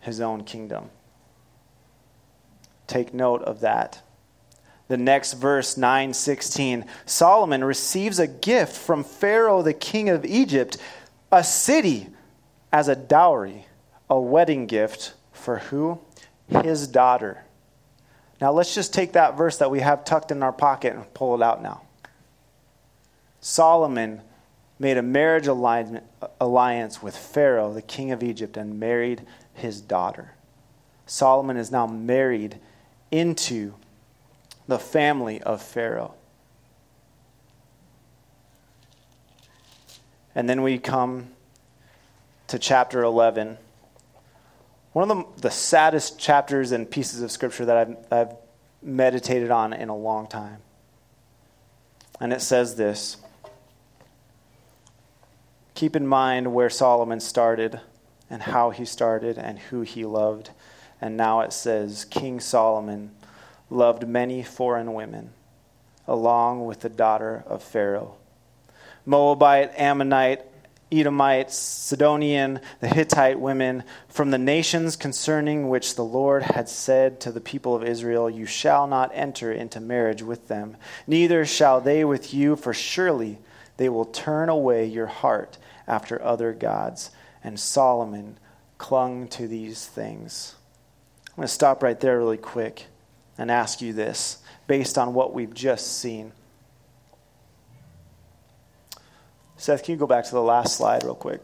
his 0.00 0.20
own 0.20 0.42
kingdom. 0.42 0.90
Take 2.88 3.14
note 3.14 3.42
of 3.42 3.60
that 3.60 4.02
the 4.90 4.98
next 4.98 5.32
verse 5.32 5.78
916 5.78 6.84
solomon 7.06 7.64
receives 7.64 8.18
a 8.18 8.26
gift 8.26 8.76
from 8.76 9.02
pharaoh 9.02 9.62
the 9.62 9.72
king 9.72 10.10
of 10.10 10.26
egypt 10.26 10.76
a 11.32 11.42
city 11.42 12.08
as 12.72 12.88
a 12.88 12.96
dowry 12.96 13.64
a 14.10 14.20
wedding 14.20 14.66
gift 14.66 15.14
for 15.32 15.58
who? 15.58 16.00
His 16.48 16.88
daughter. 16.88 17.44
Now 18.40 18.50
let's 18.50 18.74
just 18.74 18.92
take 18.92 19.12
that 19.12 19.36
verse 19.36 19.58
that 19.58 19.70
we 19.70 19.80
have 19.80 20.04
tucked 20.04 20.32
in 20.32 20.42
our 20.42 20.52
pocket 20.52 20.94
and 20.94 21.14
pull 21.14 21.36
it 21.36 21.42
out 21.42 21.62
now. 21.62 21.82
Solomon 23.40 24.20
made 24.78 24.96
a 24.96 25.02
marriage 25.02 25.46
alliance 25.46 27.02
with 27.02 27.16
pharaoh 27.16 27.72
the 27.72 27.82
king 27.82 28.10
of 28.10 28.22
egypt 28.22 28.56
and 28.56 28.80
married 28.80 29.22
his 29.54 29.80
daughter. 29.80 30.32
Solomon 31.06 31.56
is 31.56 31.70
now 31.70 31.86
married 31.86 32.58
into 33.10 33.74
the 34.70 34.78
family 34.78 35.42
of 35.42 35.60
Pharaoh. 35.60 36.14
And 40.32 40.48
then 40.48 40.62
we 40.62 40.78
come 40.78 41.32
to 42.46 42.56
chapter 42.56 43.02
11. 43.02 43.58
One 44.92 45.10
of 45.10 45.16
the, 45.16 45.42
the 45.42 45.50
saddest 45.50 46.20
chapters 46.20 46.70
and 46.70 46.88
pieces 46.88 47.20
of 47.20 47.32
scripture 47.32 47.64
that 47.64 47.76
I've, 47.76 47.96
I've 48.12 48.36
meditated 48.80 49.50
on 49.50 49.72
in 49.72 49.88
a 49.88 49.96
long 49.96 50.28
time. 50.28 50.58
And 52.20 52.32
it 52.32 52.40
says 52.40 52.76
this 52.76 53.16
Keep 55.74 55.96
in 55.96 56.06
mind 56.06 56.54
where 56.54 56.70
Solomon 56.70 57.18
started 57.18 57.80
and 58.30 58.40
how 58.40 58.70
he 58.70 58.84
started 58.84 59.36
and 59.36 59.58
who 59.58 59.80
he 59.80 60.04
loved. 60.04 60.50
And 61.00 61.16
now 61.16 61.40
it 61.40 61.52
says, 61.52 62.04
King 62.04 62.38
Solomon 62.38 63.10
loved 63.70 64.06
many 64.06 64.42
foreign 64.42 64.92
women, 64.92 65.30
along 66.06 66.66
with 66.66 66.80
the 66.80 66.88
daughter 66.88 67.44
of 67.46 67.62
Pharaoh. 67.62 68.16
Moabite, 69.06 69.72
Ammonite, 69.76 70.44
Edomite, 70.92 71.52
Sidonian, 71.52 72.60
the 72.80 72.88
Hittite 72.88 73.38
women, 73.38 73.84
from 74.08 74.32
the 74.32 74.38
nations 74.38 74.96
concerning 74.96 75.68
which 75.68 75.94
the 75.94 76.04
Lord 76.04 76.42
had 76.42 76.68
said 76.68 77.20
to 77.20 77.30
the 77.30 77.40
people 77.40 77.76
of 77.76 77.84
Israel, 77.84 78.28
You 78.28 78.44
shall 78.44 78.88
not 78.88 79.12
enter 79.14 79.52
into 79.52 79.78
marriage 79.78 80.22
with 80.22 80.48
them, 80.48 80.76
neither 81.06 81.46
shall 81.46 81.80
they 81.80 82.04
with 82.04 82.34
you, 82.34 82.56
for 82.56 82.74
surely 82.74 83.38
they 83.76 83.88
will 83.88 84.04
turn 84.04 84.48
away 84.48 84.84
your 84.84 85.06
heart 85.06 85.58
after 85.86 86.20
other 86.22 86.52
gods. 86.52 87.10
And 87.42 87.58
Solomon 87.58 88.36
clung 88.76 89.28
to 89.28 89.46
these 89.46 89.86
things. 89.86 90.56
I'm 91.28 91.36
going 91.36 91.46
to 91.46 91.54
stop 91.54 91.82
right 91.82 91.98
there 91.98 92.18
really 92.18 92.36
quick 92.36 92.86
and 93.40 93.50
ask 93.50 93.80
you 93.80 93.94
this 93.94 94.38
based 94.66 94.98
on 94.98 95.14
what 95.14 95.32
we've 95.32 95.54
just 95.54 95.98
seen. 95.98 96.30
Seth, 99.56 99.82
can 99.82 99.92
you 99.92 99.98
go 99.98 100.06
back 100.06 100.26
to 100.26 100.30
the 100.30 100.42
last 100.42 100.76
slide 100.76 101.02
real 101.02 101.14
quick? 101.14 101.42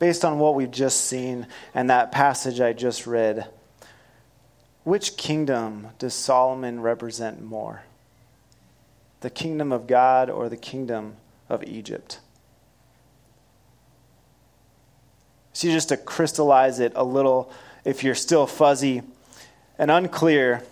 Based 0.00 0.24
on 0.24 0.40
what 0.40 0.56
we've 0.56 0.70
just 0.70 1.04
seen 1.04 1.46
and 1.72 1.88
that 1.88 2.10
passage 2.10 2.60
I 2.60 2.72
just 2.72 3.06
read, 3.06 3.48
which 4.82 5.16
kingdom 5.16 5.88
does 5.98 6.14
Solomon 6.14 6.80
represent 6.80 7.42
more? 7.42 7.84
The 9.20 9.30
kingdom 9.30 9.70
of 9.70 9.86
God 9.86 10.28
or 10.30 10.48
the 10.48 10.56
kingdom 10.56 11.16
of 11.48 11.62
Egypt? 11.62 12.18
See, 15.52 15.70
just 15.70 15.90
to 15.90 15.96
crystallize 15.96 16.80
it 16.80 16.92
a 16.96 17.04
little, 17.04 17.52
if 17.84 18.02
you're 18.02 18.16
still 18.16 18.48
fuzzy, 18.48 19.02
and 19.78 19.90
unclear, 19.90 20.62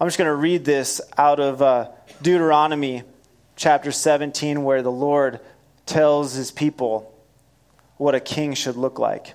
I'm 0.00 0.06
just 0.06 0.18
going 0.18 0.28
to 0.28 0.34
read 0.34 0.64
this 0.64 1.00
out 1.16 1.40
of 1.40 1.62
uh, 1.62 1.90
Deuteronomy 2.22 3.02
chapter 3.56 3.90
17, 3.90 4.62
where 4.62 4.82
the 4.82 4.92
Lord 4.92 5.40
tells 5.86 6.34
his 6.34 6.50
people 6.50 7.14
what 7.96 8.14
a 8.14 8.20
king 8.20 8.54
should 8.54 8.76
look 8.76 8.98
like. 8.98 9.34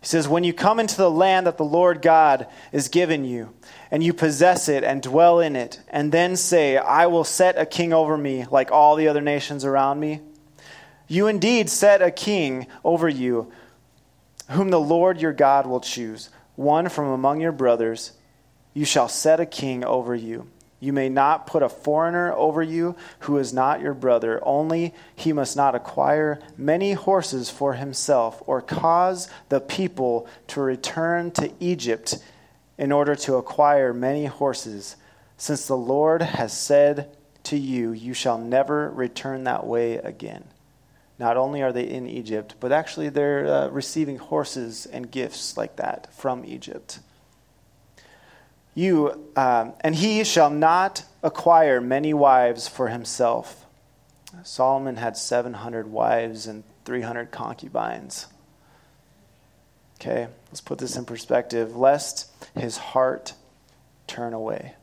He 0.00 0.06
says, 0.06 0.28
When 0.28 0.44
you 0.44 0.52
come 0.52 0.78
into 0.78 0.96
the 0.96 1.10
land 1.10 1.46
that 1.46 1.56
the 1.56 1.64
Lord 1.64 2.02
God 2.02 2.46
is 2.72 2.88
given 2.88 3.24
you, 3.24 3.54
and 3.90 4.02
you 4.02 4.12
possess 4.12 4.68
it 4.68 4.84
and 4.84 5.02
dwell 5.02 5.40
in 5.40 5.56
it, 5.56 5.80
and 5.88 6.12
then 6.12 6.36
say, 6.36 6.76
I 6.76 7.06
will 7.06 7.24
set 7.24 7.58
a 7.58 7.66
king 7.66 7.92
over 7.92 8.16
me 8.16 8.44
like 8.50 8.70
all 8.70 8.96
the 8.96 9.08
other 9.08 9.22
nations 9.22 9.64
around 9.64 9.98
me, 9.98 10.20
you 11.08 11.26
indeed 11.26 11.70
set 11.70 12.02
a 12.02 12.10
king 12.10 12.66
over 12.84 13.08
you, 13.08 13.50
whom 14.50 14.70
the 14.70 14.80
Lord 14.80 15.20
your 15.20 15.32
God 15.32 15.66
will 15.66 15.80
choose 15.80 16.28
one 16.58 16.88
from 16.88 17.06
among 17.06 17.40
your 17.40 17.52
brothers. 17.52 18.12
You 18.74 18.84
shall 18.84 19.08
set 19.08 19.38
a 19.38 19.46
king 19.46 19.84
over 19.84 20.12
you. 20.12 20.50
You 20.80 20.92
may 20.92 21.08
not 21.08 21.46
put 21.46 21.62
a 21.62 21.68
foreigner 21.68 22.32
over 22.32 22.64
you 22.64 22.96
who 23.20 23.38
is 23.38 23.52
not 23.52 23.80
your 23.80 23.94
brother. 23.94 24.40
Only 24.44 24.92
he 25.14 25.32
must 25.32 25.56
not 25.56 25.76
acquire 25.76 26.40
many 26.56 26.94
horses 26.94 27.48
for 27.48 27.74
himself 27.74 28.42
or 28.44 28.60
cause 28.60 29.28
the 29.50 29.60
people 29.60 30.26
to 30.48 30.60
return 30.60 31.30
to 31.32 31.52
Egypt 31.60 32.18
in 32.76 32.90
order 32.90 33.14
to 33.14 33.36
acquire 33.36 33.92
many 33.92 34.26
horses, 34.26 34.96
since 35.36 35.66
the 35.66 35.76
Lord 35.76 36.22
has 36.22 36.52
said 36.52 37.16
to 37.44 37.56
you, 37.56 37.92
You 37.92 38.14
shall 38.14 38.38
never 38.38 38.90
return 38.90 39.44
that 39.44 39.64
way 39.64 39.94
again. 39.94 40.44
Not 41.18 41.36
only 41.36 41.62
are 41.62 41.72
they 41.72 41.88
in 41.88 42.06
Egypt, 42.06 42.54
but 42.60 42.70
actually 42.70 43.08
they're 43.08 43.46
uh, 43.46 43.68
receiving 43.68 44.18
horses 44.18 44.86
and 44.86 45.10
gifts 45.10 45.56
like 45.56 45.76
that 45.76 46.12
from 46.14 46.44
Egypt. 46.44 47.00
You 48.74 49.28
um, 49.34 49.72
and 49.80 49.94
he 49.94 50.22
shall 50.22 50.50
not 50.50 51.04
acquire 51.22 51.80
many 51.80 52.14
wives 52.14 52.68
for 52.68 52.88
himself. 52.88 53.66
Solomon 54.44 54.96
had 54.96 55.16
700 55.16 55.90
wives 55.90 56.46
and 56.46 56.62
300 56.84 57.32
concubines. 57.32 58.26
Okay 60.00 60.28
let's 60.48 60.60
put 60.60 60.78
this 60.78 60.96
in 60.96 61.04
perspective. 61.04 61.76
Lest 61.76 62.30
his 62.54 62.76
heart 62.76 63.34
turn 64.06 64.32
away. 64.32 64.74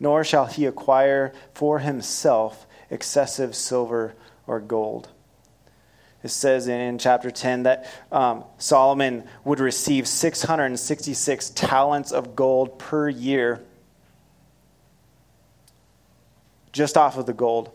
Nor 0.00 0.24
shall 0.24 0.46
he 0.46 0.66
acquire 0.66 1.32
for 1.52 1.80
himself 1.80 2.66
excessive 2.90 3.54
silver 3.54 4.14
or 4.46 4.60
gold 4.60 5.08
it 6.24 6.30
says 6.30 6.68
in, 6.68 6.96
chapter 6.96 7.30
10 7.30 7.64
that 7.64 7.86
um, 8.10 8.44
Solomon 8.56 9.24
would 9.44 9.60
receive 9.60 10.08
666 10.08 11.50
talents 11.50 12.12
of 12.12 12.34
gold 12.34 12.78
per 12.78 13.10
year 13.10 13.62
just 16.72 16.96
off 16.96 17.18
of 17.18 17.26
the 17.26 17.34
gold. 17.34 17.70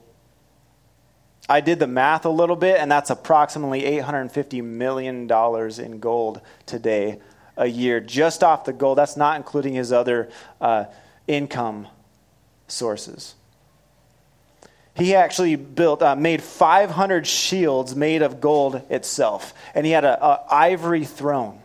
I 1.47 1.61
did 1.61 1.77
the 1.77 1.87
math 1.87 2.25
a 2.25 2.29
little 2.29 2.55
bit, 2.55 2.79
and 2.79 2.91
that's 2.91 3.11
approximately 3.11 3.83
$850 3.83 4.63
million 4.63 5.31
in 5.31 5.99
gold 5.99 6.41
today 6.65 7.19
a 7.55 7.67
year, 7.67 7.99
just 7.99 8.43
off 8.43 8.65
the 8.65 8.73
gold. 8.73 8.97
That's 8.97 9.15
not 9.15 9.37
including 9.37 9.75
his 9.75 9.91
other 9.91 10.29
uh, 10.59 10.85
income 11.27 11.87
sources 12.67 13.35
he 14.99 15.15
actually 15.15 15.55
built 15.55 16.01
uh, 16.01 16.15
made 16.15 16.43
500 16.43 17.25
shields 17.25 17.95
made 17.95 18.21
of 18.21 18.41
gold 18.41 18.81
itself. 18.89 19.53
And 19.73 19.85
he 19.85 19.91
had 19.91 20.05
an 20.05 20.17
ivory 20.49 21.05
throne. 21.05 21.61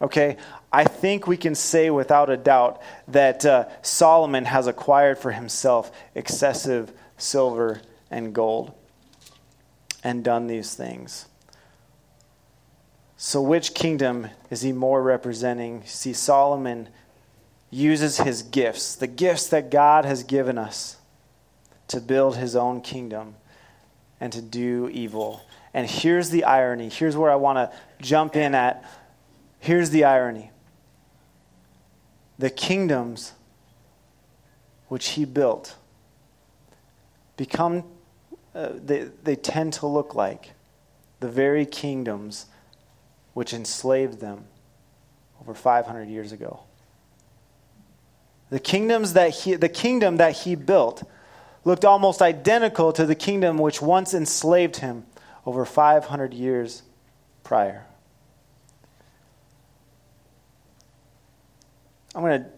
Okay? 0.00 0.36
I 0.72 0.84
think 0.84 1.26
we 1.26 1.36
can 1.36 1.54
say 1.54 1.90
without 1.90 2.28
a 2.28 2.36
doubt 2.36 2.82
that 3.08 3.46
uh, 3.46 3.66
solomon 3.82 4.44
has 4.44 4.66
acquired 4.66 5.18
for 5.18 5.32
himself 5.32 5.90
excessive 6.14 6.92
silver 7.16 7.80
and 8.10 8.34
gold 8.34 8.72
and 10.04 10.22
done 10.22 10.46
these 10.46 10.74
things. 10.74 11.26
So 13.16 13.40
which 13.40 13.72
kingdom 13.72 14.28
is 14.50 14.60
he 14.60 14.72
more 14.72 15.02
representing? 15.02 15.82
See 15.86 16.12
solomon 16.12 16.90
uses 17.70 18.18
his 18.18 18.42
gifts 18.42 18.94
the 18.94 19.06
gifts 19.06 19.48
that 19.48 19.70
god 19.70 20.04
has 20.04 20.22
given 20.22 20.56
us 20.56 20.96
to 21.88 22.00
build 22.00 22.36
his 22.36 22.56
own 22.56 22.80
kingdom 22.80 23.34
and 24.20 24.32
to 24.32 24.42
do 24.42 24.88
evil. 24.92 25.42
And 25.74 25.88
here's 25.88 26.30
the 26.30 26.44
irony. 26.44 26.88
Here's 26.88 27.16
where 27.16 27.30
I 27.30 27.36
want 27.36 27.58
to 27.58 27.76
jump 28.00 28.36
in 28.36 28.54
at. 28.54 28.84
Here's 29.60 29.90
the 29.90 30.04
irony. 30.04 30.50
The 32.38 32.50
kingdoms 32.50 33.32
which 34.88 35.10
he 35.10 35.24
built 35.24 35.76
become, 37.36 37.84
uh, 38.54 38.70
they, 38.74 39.08
they 39.22 39.36
tend 39.36 39.74
to 39.74 39.86
look 39.86 40.14
like 40.14 40.52
the 41.20 41.28
very 41.28 41.66
kingdoms 41.66 42.46
which 43.34 43.52
enslaved 43.52 44.20
them 44.20 44.44
over 45.40 45.54
500 45.54 46.08
years 46.08 46.32
ago. 46.32 46.60
The 48.50 48.60
kingdoms 48.60 49.14
that 49.14 49.30
he, 49.30 49.54
the 49.54 49.68
kingdom 49.68 50.18
that 50.18 50.32
he 50.32 50.54
built 50.54 51.02
looked 51.66 51.84
almost 51.84 52.22
identical 52.22 52.92
to 52.92 53.04
the 53.04 53.16
kingdom 53.16 53.58
which 53.58 53.82
once 53.82 54.14
enslaved 54.14 54.76
him 54.76 55.04
over 55.44 55.64
500 55.64 56.32
years 56.32 56.82
prior. 57.42 57.84
I'm 62.14 62.22
going 62.22 62.44
to 62.44 62.48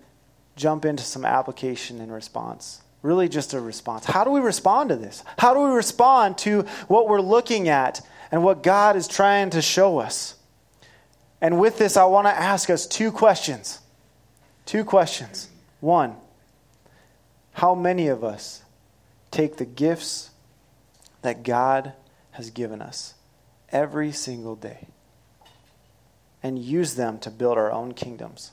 jump 0.57 0.85
into 0.85 1.03
some 1.03 1.25
application 1.25 2.03
and 2.03 2.13
response. 2.13 2.83
Really, 3.01 3.31
just 3.31 3.55
a 3.55 3.61
response. 3.61 4.05
How 4.05 4.25
do 4.25 4.31
we 4.31 4.41
respond 4.41 4.91
to 4.91 4.97
this? 4.97 5.25
How 5.39 5.55
do 5.55 5.61
we 5.61 5.71
respond 5.71 6.37
to 6.39 6.63
what 6.87 7.09
we're 7.09 7.23
looking 7.23 7.69
at 7.69 8.03
and 8.31 8.45
what 8.45 8.63
God 8.63 8.95
is 8.95 9.09
trying 9.09 9.51
to 9.51 9.63
show 9.63 9.99
us? 9.99 10.35
And 11.41 11.59
with 11.59 11.79
this, 11.79 11.97
I 11.97 12.05
want 12.05 12.27
to 12.27 12.33
ask 12.33 12.69
us 12.69 12.87
two 12.87 13.11
questions. 13.11 13.81
Two 14.67 14.85
questions. 14.85 15.49
One, 15.81 16.15
how 17.53 17.75
many 17.75 18.09
of 18.09 18.23
us 18.23 18.63
take 19.31 19.57
the 19.57 19.65
gifts 19.65 20.31
that 21.23 21.43
God 21.43 21.93
has 22.33 22.51
given 22.51 22.81
us 22.81 23.15
every 23.71 24.13
single 24.13 24.57
day 24.57 24.89
and 26.43 26.59
use 26.59 26.95
them 26.95 27.19
to 27.19 27.31
build 27.31 27.59
our 27.59 27.71
own 27.71 27.93
kingdoms. 27.93 28.53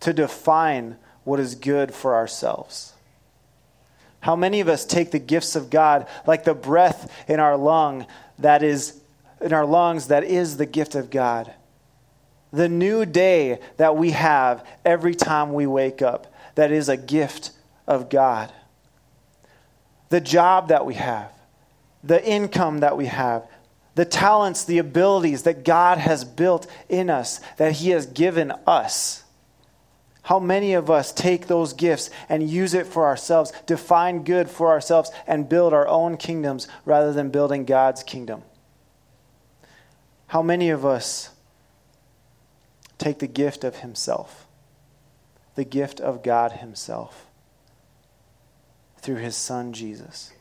To 0.00 0.12
define 0.12 0.96
what 1.24 1.38
is 1.38 1.54
good 1.54 1.94
for 1.94 2.14
ourselves. 2.14 2.94
How 4.20 4.36
many 4.36 4.60
of 4.60 4.68
us 4.68 4.84
take 4.84 5.10
the 5.10 5.18
gifts 5.18 5.56
of 5.56 5.68
God 5.68 6.06
like 6.26 6.44
the 6.44 6.54
breath 6.54 7.12
in 7.28 7.40
our 7.40 7.56
lung 7.56 8.06
that 8.38 8.62
is 8.62 9.00
in 9.40 9.52
our 9.52 9.66
lungs 9.66 10.08
that 10.08 10.24
is 10.24 10.56
the 10.56 10.66
gift 10.66 10.94
of 10.94 11.10
God? 11.10 11.52
The 12.52 12.68
new 12.68 13.04
day 13.04 13.60
that 13.78 13.96
we 13.96 14.12
have 14.12 14.66
every 14.84 15.14
time 15.14 15.52
we 15.52 15.66
wake 15.66 16.02
up 16.02 16.31
that 16.54 16.70
is 16.70 16.88
a 16.88 16.96
gift 16.96 17.50
of 17.86 18.08
God. 18.08 18.52
The 20.08 20.20
job 20.20 20.68
that 20.68 20.84
we 20.84 20.94
have, 20.94 21.32
the 22.04 22.24
income 22.24 22.78
that 22.80 22.96
we 22.96 23.06
have, 23.06 23.46
the 23.94 24.04
talents, 24.04 24.64
the 24.64 24.78
abilities 24.78 25.42
that 25.42 25.64
God 25.64 25.98
has 25.98 26.24
built 26.24 26.66
in 26.88 27.10
us, 27.10 27.40
that 27.58 27.72
He 27.72 27.90
has 27.90 28.06
given 28.06 28.52
us. 28.66 29.24
How 30.22 30.38
many 30.38 30.74
of 30.74 30.90
us 30.90 31.12
take 31.12 31.46
those 31.46 31.72
gifts 31.72 32.08
and 32.28 32.48
use 32.48 32.74
it 32.74 32.86
for 32.86 33.06
ourselves, 33.06 33.52
define 33.66 34.22
good 34.22 34.48
for 34.48 34.70
ourselves, 34.70 35.10
and 35.26 35.48
build 35.48 35.72
our 35.72 35.86
own 35.88 36.16
kingdoms 36.16 36.68
rather 36.84 37.12
than 37.12 37.30
building 37.30 37.64
God's 37.64 38.02
kingdom? 38.02 38.42
How 40.28 40.40
many 40.40 40.70
of 40.70 40.86
us 40.86 41.30
take 42.98 43.18
the 43.18 43.26
gift 43.26 43.64
of 43.64 43.76
Himself, 43.76 44.41
the 45.54 45.64
gift 45.64 46.00
of 46.00 46.22
God 46.22 46.52
Himself, 46.52 47.26
through 49.02 49.16
his 49.16 49.36
son 49.36 49.72
Jesus. 49.72 50.32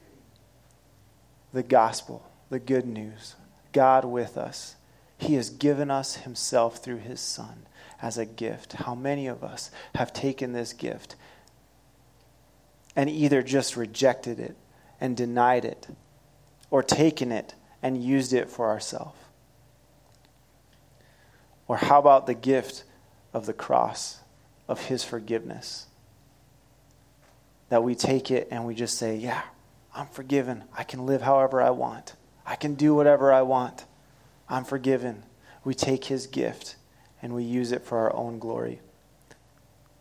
The 1.51 1.63
gospel, 1.63 2.23
the 2.49 2.59
good 2.59 2.85
news, 2.85 3.35
God 3.73 4.05
with 4.05 4.37
us. 4.37 4.75
He 5.17 5.33
has 5.33 5.49
given 5.49 5.91
us 5.91 6.17
himself 6.17 6.77
through 6.77 6.99
his 6.99 7.19
son 7.19 7.65
as 8.01 8.17
a 8.17 8.25
gift. 8.25 8.73
How 8.73 8.95
many 8.95 9.27
of 9.27 9.43
us 9.43 9.71
have 9.95 10.13
taken 10.13 10.53
this 10.53 10.73
gift 10.73 11.15
and 12.95 13.09
either 13.09 13.41
just 13.41 13.75
rejected 13.75 14.39
it 14.39 14.55
and 14.99 15.17
denied 15.17 15.65
it 15.65 15.87
or 16.69 16.81
taken 16.83 17.31
it 17.31 17.55
and 17.83 18.01
used 18.01 18.33
it 18.33 18.49
for 18.49 18.69
ourselves? 18.69 19.17
Or 21.67 21.77
how 21.77 21.99
about 21.99 22.27
the 22.27 22.33
gift 22.33 22.83
of 23.33 23.45
the 23.45 23.53
cross, 23.53 24.19
of 24.71 24.87
his 24.87 25.03
forgiveness? 25.03 25.87
that 27.71 27.83
we 27.83 27.95
take 27.95 28.29
it 28.29 28.49
and 28.51 28.65
we 28.65 28.75
just 28.75 28.97
say, 28.97 29.15
Yeah, 29.15 29.41
I'm 29.95 30.07
forgiven. 30.07 30.65
I 30.77 30.83
can 30.83 31.05
live 31.05 31.21
however 31.21 31.61
I 31.61 31.69
want. 31.69 32.15
I 32.45 32.57
can 32.57 32.75
do 32.75 32.93
whatever 32.93 33.31
I 33.31 33.43
want. 33.43 33.85
I'm 34.49 34.65
forgiven. 34.65 35.23
We 35.63 35.73
take 35.73 36.03
his 36.03 36.27
gift 36.27 36.75
and 37.21 37.33
we 37.33 37.45
use 37.45 37.71
it 37.71 37.81
for 37.81 37.97
our 37.99 38.13
own 38.13 38.39
glory. 38.39 38.81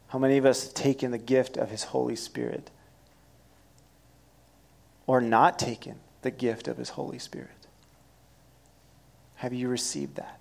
How 0.08 0.18
many 0.18 0.36
of 0.36 0.44
us 0.44 0.64
have 0.64 0.74
taken 0.74 1.12
the 1.12 1.18
gift 1.18 1.56
of 1.56 1.70
his 1.70 1.84
Holy 1.84 2.16
Spirit 2.16 2.72
or 5.06 5.20
not 5.20 5.56
taken 5.56 6.00
the 6.22 6.32
gift 6.32 6.66
of 6.66 6.76
his 6.76 6.88
Holy 6.88 7.20
Spirit? 7.20 7.68
Have 9.36 9.54
you 9.54 9.68
received 9.68 10.16
that? 10.16 10.40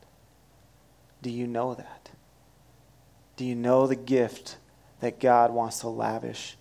Do 1.22 1.30
you 1.30 1.46
know 1.46 1.76
that? 1.76 2.10
Do 3.40 3.46
you 3.46 3.56
know 3.56 3.88
the 3.88 3.96
gift 3.96 4.58
that 5.00 5.22
God 5.22 5.54
wants 5.54 5.80
to 5.80 5.88
lavish 5.88 6.58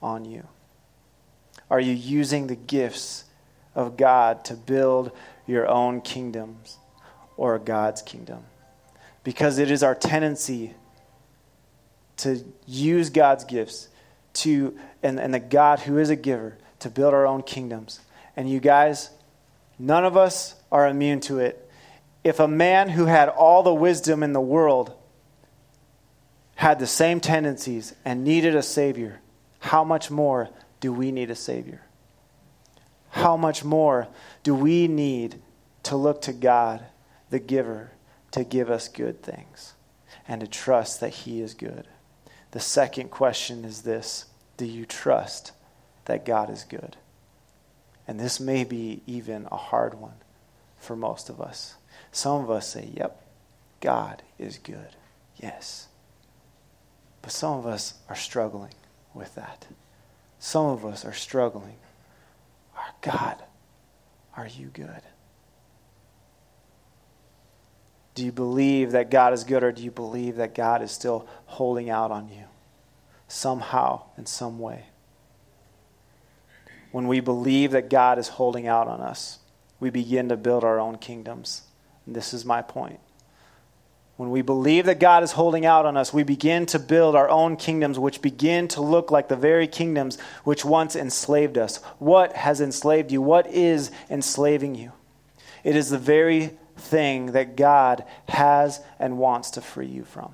on 0.00 0.24
you? 0.24 0.46
Are 1.68 1.80
you 1.80 1.94
using 1.94 2.46
the 2.46 2.54
gifts 2.54 3.24
of 3.74 3.96
God 3.96 4.44
to 4.44 4.54
build 4.54 5.10
your 5.48 5.66
own 5.66 6.00
kingdoms 6.00 6.78
or 7.36 7.58
God's 7.58 8.02
kingdom? 8.02 8.44
Because 9.24 9.58
it 9.58 9.68
is 9.68 9.82
our 9.82 9.96
tendency 9.96 10.74
to 12.18 12.44
use 12.68 13.10
God's 13.10 13.42
gifts 13.42 13.88
to 14.34 14.78
and, 15.02 15.18
and 15.18 15.34
the 15.34 15.40
God 15.40 15.80
who 15.80 15.98
is 15.98 16.08
a 16.08 16.14
giver 16.14 16.56
to 16.78 16.88
build 16.88 17.14
our 17.14 17.26
own 17.26 17.42
kingdoms. 17.42 17.98
And 18.36 18.48
you 18.48 18.60
guys, 18.60 19.10
none 19.76 20.04
of 20.04 20.16
us 20.16 20.54
are 20.70 20.86
immune 20.86 21.18
to 21.22 21.40
it. 21.40 21.68
If 22.22 22.38
a 22.38 22.46
man 22.46 22.90
who 22.90 23.06
had 23.06 23.28
all 23.28 23.64
the 23.64 23.74
wisdom 23.74 24.22
in 24.22 24.32
the 24.32 24.40
world 24.40 24.94
had 26.62 26.78
the 26.78 26.86
same 26.86 27.18
tendencies 27.18 27.92
and 28.04 28.22
needed 28.22 28.54
a 28.54 28.62
Savior, 28.62 29.20
how 29.58 29.82
much 29.82 30.12
more 30.12 30.48
do 30.78 30.92
we 30.92 31.10
need 31.10 31.28
a 31.28 31.34
Savior? 31.34 31.82
How 33.10 33.36
much 33.36 33.64
more 33.64 34.06
do 34.44 34.54
we 34.54 34.86
need 34.86 35.42
to 35.82 35.96
look 35.96 36.22
to 36.22 36.32
God, 36.32 36.84
the 37.30 37.40
giver, 37.40 37.90
to 38.30 38.44
give 38.44 38.70
us 38.70 38.86
good 38.86 39.24
things 39.24 39.74
and 40.28 40.40
to 40.40 40.46
trust 40.46 41.00
that 41.00 41.08
He 41.08 41.40
is 41.40 41.54
good? 41.54 41.88
The 42.52 42.60
second 42.60 43.10
question 43.10 43.64
is 43.64 43.82
this 43.82 44.26
Do 44.56 44.64
you 44.64 44.86
trust 44.86 45.50
that 46.04 46.24
God 46.24 46.48
is 46.48 46.62
good? 46.62 46.96
And 48.06 48.20
this 48.20 48.38
may 48.38 48.62
be 48.62 49.02
even 49.08 49.48
a 49.50 49.56
hard 49.56 49.94
one 49.94 50.20
for 50.76 50.94
most 50.94 51.28
of 51.28 51.40
us. 51.40 51.74
Some 52.12 52.40
of 52.40 52.52
us 52.52 52.68
say, 52.68 52.88
Yep, 52.94 53.20
God 53.80 54.22
is 54.38 54.58
good. 54.58 54.94
Yes. 55.34 55.88
But 57.22 57.32
some 57.32 57.56
of 57.56 57.66
us 57.66 57.94
are 58.08 58.16
struggling 58.16 58.74
with 59.14 59.34
that. 59.36 59.66
Some 60.38 60.66
of 60.66 60.84
us 60.84 61.04
are 61.04 61.12
struggling. 61.12 61.76
Our 62.76 62.92
God, 63.00 63.36
are 64.36 64.46
you 64.46 64.66
good? 64.66 65.02
Do 68.14 68.24
you 68.24 68.32
believe 68.32 68.90
that 68.92 69.10
God 69.10 69.32
is 69.32 69.44
good, 69.44 69.62
or 69.62 69.72
do 69.72 69.82
you 69.82 69.90
believe 69.90 70.36
that 70.36 70.54
God 70.54 70.82
is 70.82 70.90
still 70.90 71.26
holding 71.46 71.88
out 71.88 72.10
on 72.10 72.28
you 72.28 72.44
somehow, 73.28 74.02
in 74.18 74.26
some 74.26 74.58
way? 74.58 74.86
When 76.90 77.08
we 77.08 77.20
believe 77.20 77.70
that 77.70 77.88
God 77.88 78.18
is 78.18 78.28
holding 78.28 78.66
out 78.66 78.86
on 78.86 79.00
us, 79.00 79.38
we 79.80 79.88
begin 79.88 80.28
to 80.28 80.36
build 80.36 80.62
our 80.62 80.78
own 80.78 80.98
kingdoms. 80.98 81.62
And 82.04 82.14
this 82.14 82.34
is 82.34 82.44
my 82.44 82.60
point. 82.60 83.00
When 84.22 84.30
we 84.30 84.42
believe 84.42 84.86
that 84.86 85.00
God 85.00 85.24
is 85.24 85.32
holding 85.32 85.66
out 85.66 85.84
on 85.84 85.96
us, 85.96 86.14
we 86.14 86.22
begin 86.22 86.64
to 86.66 86.78
build 86.78 87.16
our 87.16 87.28
own 87.28 87.56
kingdoms, 87.56 87.98
which 87.98 88.22
begin 88.22 88.68
to 88.68 88.80
look 88.80 89.10
like 89.10 89.26
the 89.26 89.34
very 89.34 89.66
kingdoms 89.66 90.16
which 90.44 90.64
once 90.64 90.94
enslaved 90.94 91.58
us. 91.58 91.78
What 91.98 92.36
has 92.36 92.60
enslaved 92.60 93.10
you? 93.10 93.20
What 93.20 93.48
is 93.48 93.90
enslaving 94.08 94.76
you? 94.76 94.92
It 95.64 95.74
is 95.74 95.90
the 95.90 95.98
very 95.98 96.56
thing 96.76 97.32
that 97.32 97.56
God 97.56 98.04
has 98.28 98.80
and 99.00 99.18
wants 99.18 99.50
to 99.50 99.60
free 99.60 99.88
you 99.88 100.04
from. 100.04 100.32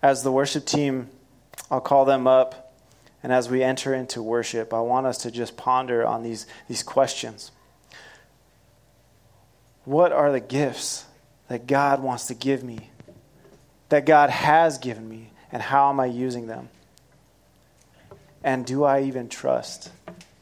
As 0.00 0.22
the 0.22 0.30
worship 0.30 0.64
team, 0.64 1.10
I'll 1.72 1.80
call 1.80 2.04
them 2.04 2.28
up, 2.28 2.65
and 3.22 3.32
as 3.32 3.48
we 3.48 3.62
enter 3.62 3.94
into 3.94 4.22
worship, 4.22 4.72
I 4.72 4.80
want 4.80 5.06
us 5.06 5.18
to 5.18 5.30
just 5.30 5.56
ponder 5.56 6.06
on 6.06 6.22
these, 6.22 6.46
these 6.68 6.82
questions. 6.82 7.50
What 9.84 10.12
are 10.12 10.32
the 10.32 10.40
gifts 10.40 11.04
that 11.48 11.66
God 11.66 12.02
wants 12.02 12.26
to 12.26 12.34
give 12.34 12.62
me, 12.62 12.90
that 13.88 14.04
God 14.04 14.30
has 14.30 14.78
given 14.78 15.08
me, 15.08 15.30
and 15.52 15.62
how 15.62 15.88
am 15.90 16.00
I 16.00 16.06
using 16.06 16.46
them? 16.46 16.68
And 18.42 18.66
do 18.66 18.84
I 18.84 19.02
even 19.02 19.28
trust 19.28 19.90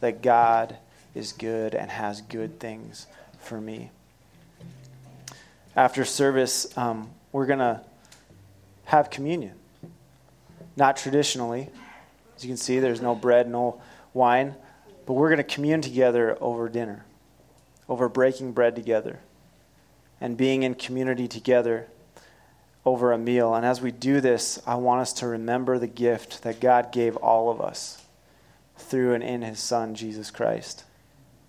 that 0.01 0.23
God 0.23 0.77
is 1.15 1.33
good 1.33 1.75
and 1.75 1.91
has 1.91 2.21
good 2.21 2.59
things 2.59 3.07
for 3.39 3.61
me? 3.61 3.91
After 5.77 6.05
service, 6.05 6.77
um, 6.77 7.11
we're 7.33 7.47
going 7.47 7.59
to 7.61 7.81
have 8.85 9.11
communion. 9.11 9.55
Not 10.77 10.97
traditionally. 10.97 11.71
As 12.37 12.45
you 12.45 12.49
can 12.49 12.57
see, 12.57 12.79
there's 12.79 13.01
no 13.01 13.15
bread, 13.15 13.49
no 13.49 13.81
wine. 14.13 14.55
But 15.07 15.15
we're 15.15 15.29
going 15.29 15.39
to 15.39 15.55
commune 15.55 15.81
together 15.81 16.37
over 16.41 16.69
dinner, 16.69 17.05
over 17.89 18.09
breaking 18.09 18.53
bread 18.53 18.75
together, 18.75 19.21
and 20.21 20.37
being 20.37 20.63
in 20.63 20.75
community 20.75 21.29
together 21.29 21.89
over 22.85 23.13
a 23.13 23.19
meal. 23.19 23.55
And 23.55 23.65
as 23.65 23.81
we 23.81 23.91
do 23.91 24.21
this, 24.21 24.61
I 24.67 24.75
want 24.77 25.01
us 25.01 25.13
to 25.15 25.27
remember 25.27 25.79
the 25.79 25.87
gift 25.87 26.43
that 26.43 26.61
God 26.61 26.93
gave 26.93 27.17
all 27.17 27.51
of 27.51 27.61
us 27.61 28.05
through 28.77 29.15
and 29.15 29.23
in 29.23 29.43
His 29.43 29.61
Son, 29.61 29.95
Jesus 29.95 30.31
Christ, 30.31 30.85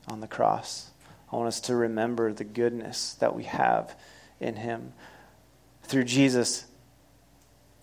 on 0.08 0.22
the 0.22 0.28
cross. 0.28 0.92
I 1.32 1.36
want 1.36 1.48
us 1.48 1.60
to 1.62 1.76
remember 1.76 2.32
the 2.32 2.44
goodness 2.44 3.16
that 3.16 3.36
we 3.36 3.44
have 3.44 3.96
in 4.40 4.56
Him. 4.56 4.94
Through 5.84 6.06
Jesus, 6.06 6.66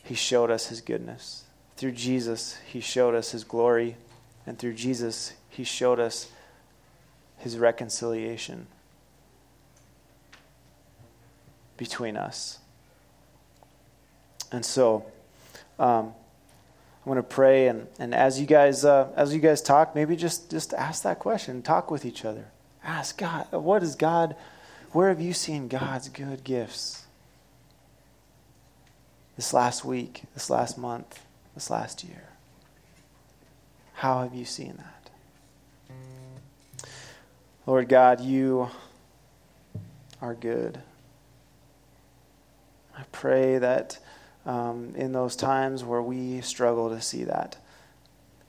He 0.04 0.14
showed 0.14 0.50
us 0.50 0.66
His 0.66 0.80
goodness. 0.80 1.44
Through 1.82 1.90
Jesus, 1.90 2.58
He 2.64 2.78
showed 2.78 3.16
us 3.16 3.32
His 3.32 3.42
glory. 3.42 3.96
And 4.46 4.56
through 4.56 4.74
Jesus, 4.74 5.32
He 5.48 5.64
showed 5.64 5.98
us 5.98 6.30
His 7.38 7.58
reconciliation 7.58 8.68
between 11.76 12.16
us. 12.16 12.60
And 14.52 14.64
so, 14.64 15.06
um, 15.76 16.14
I'm 17.04 17.04
going 17.04 17.16
to 17.16 17.24
pray, 17.24 17.66
and, 17.66 17.88
and 17.98 18.14
as 18.14 18.38
you 18.38 18.46
guys 18.46 18.84
uh, 18.84 19.08
as 19.16 19.34
you 19.34 19.40
guys 19.40 19.60
talk, 19.60 19.96
maybe 19.96 20.14
just 20.14 20.52
just 20.52 20.72
ask 20.74 21.02
that 21.02 21.18
question. 21.18 21.62
Talk 21.62 21.90
with 21.90 22.04
each 22.04 22.24
other. 22.24 22.44
Ask 22.84 23.18
God, 23.18 23.50
what 23.50 23.82
is 23.82 23.96
God? 23.96 24.36
Where 24.92 25.08
have 25.08 25.20
you 25.20 25.32
seen 25.32 25.66
God's 25.66 26.08
good 26.08 26.44
gifts? 26.44 27.06
This 29.34 29.52
last 29.52 29.84
week, 29.84 30.22
this 30.34 30.48
last 30.48 30.78
month, 30.78 31.18
this 31.54 31.70
last 31.70 32.04
year. 32.04 32.24
How 33.94 34.22
have 34.22 34.34
you 34.34 34.44
seen 34.44 34.78
that? 34.78 35.10
Lord 37.66 37.88
God, 37.88 38.20
you 38.20 38.68
are 40.20 40.34
good. 40.34 40.80
I 42.96 43.04
pray 43.12 43.58
that 43.58 43.98
um, 44.44 44.94
in 44.96 45.12
those 45.12 45.36
times 45.36 45.84
where 45.84 46.02
we 46.02 46.40
struggle 46.40 46.90
to 46.90 47.00
see 47.00 47.24
that, 47.24 47.56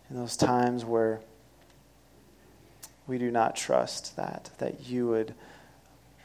in 0.09 0.15
those 0.15 0.35
times 0.35 0.83
where 0.83 1.19
we 3.05 3.17
do 3.17 3.29
not 3.29 3.55
trust 3.55 4.15
that, 4.15 4.49
that 4.57 4.87
you 4.87 5.07
would 5.07 5.35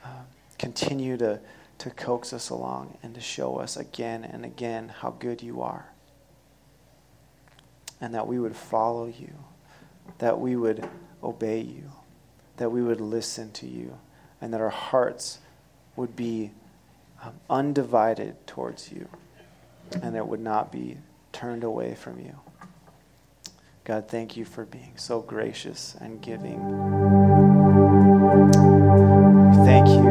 uh, 0.05 0.23
continue 0.59 1.17
to, 1.17 1.41
to 1.79 1.91
coax 1.91 2.33
us 2.33 2.51
along 2.51 2.97
and 3.03 3.15
to 3.15 3.21
show 3.21 3.57
us 3.57 3.77
again 3.77 4.25
and 4.25 4.45
again 4.45 4.89
how 5.01 5.11
good 5.11 5.43
you 5.43 5.61
are. 5.61 5.87
And 8.01 8.15
that 8.15 8.27
we 8.27 8.39
would 8.39 8.57
follow 8.57 9.07
you, 9.07 9.35
that 10.19 10.39
we 10.39 10.57
would 10.57 10.89
obey 11.23 11.61
you, 11.61 11.91
that 12.57 12.71
we 12.71 12.83
would 12.83 13.01
listen 13.01 13.51
to 13.53 13.67
you, 13.67 13.99
and 14.41 14.53
that 14.55 14.61
our 14.61 14.69
hearts 14.71 15.39
would 15.97 16.15
be 16.15 16.53
um, 17.23 17.35
undivided 17.51 18.47
towards 18.47 18.93
you 18.93 19.09
and 20.03 20.17
it 20.17 20.27
would 20.27 20.41
not 20.41 20.71
be 20.71 20.99
turned 21.33 21.65
away 21.65 21.95
from 21.95 22.19
you. 22.21 22.39
God, 23.85 24.09
thank 24.09 24.37
you 24.37 24.45
for 24.45 24.65
being 24.65 24.93
so 24.97 25.21
gracious 25.21 25.97
and 26.01 26.21
giving. 26.21 26.61
Thank 29.65 29.89
you. 29.89 30.09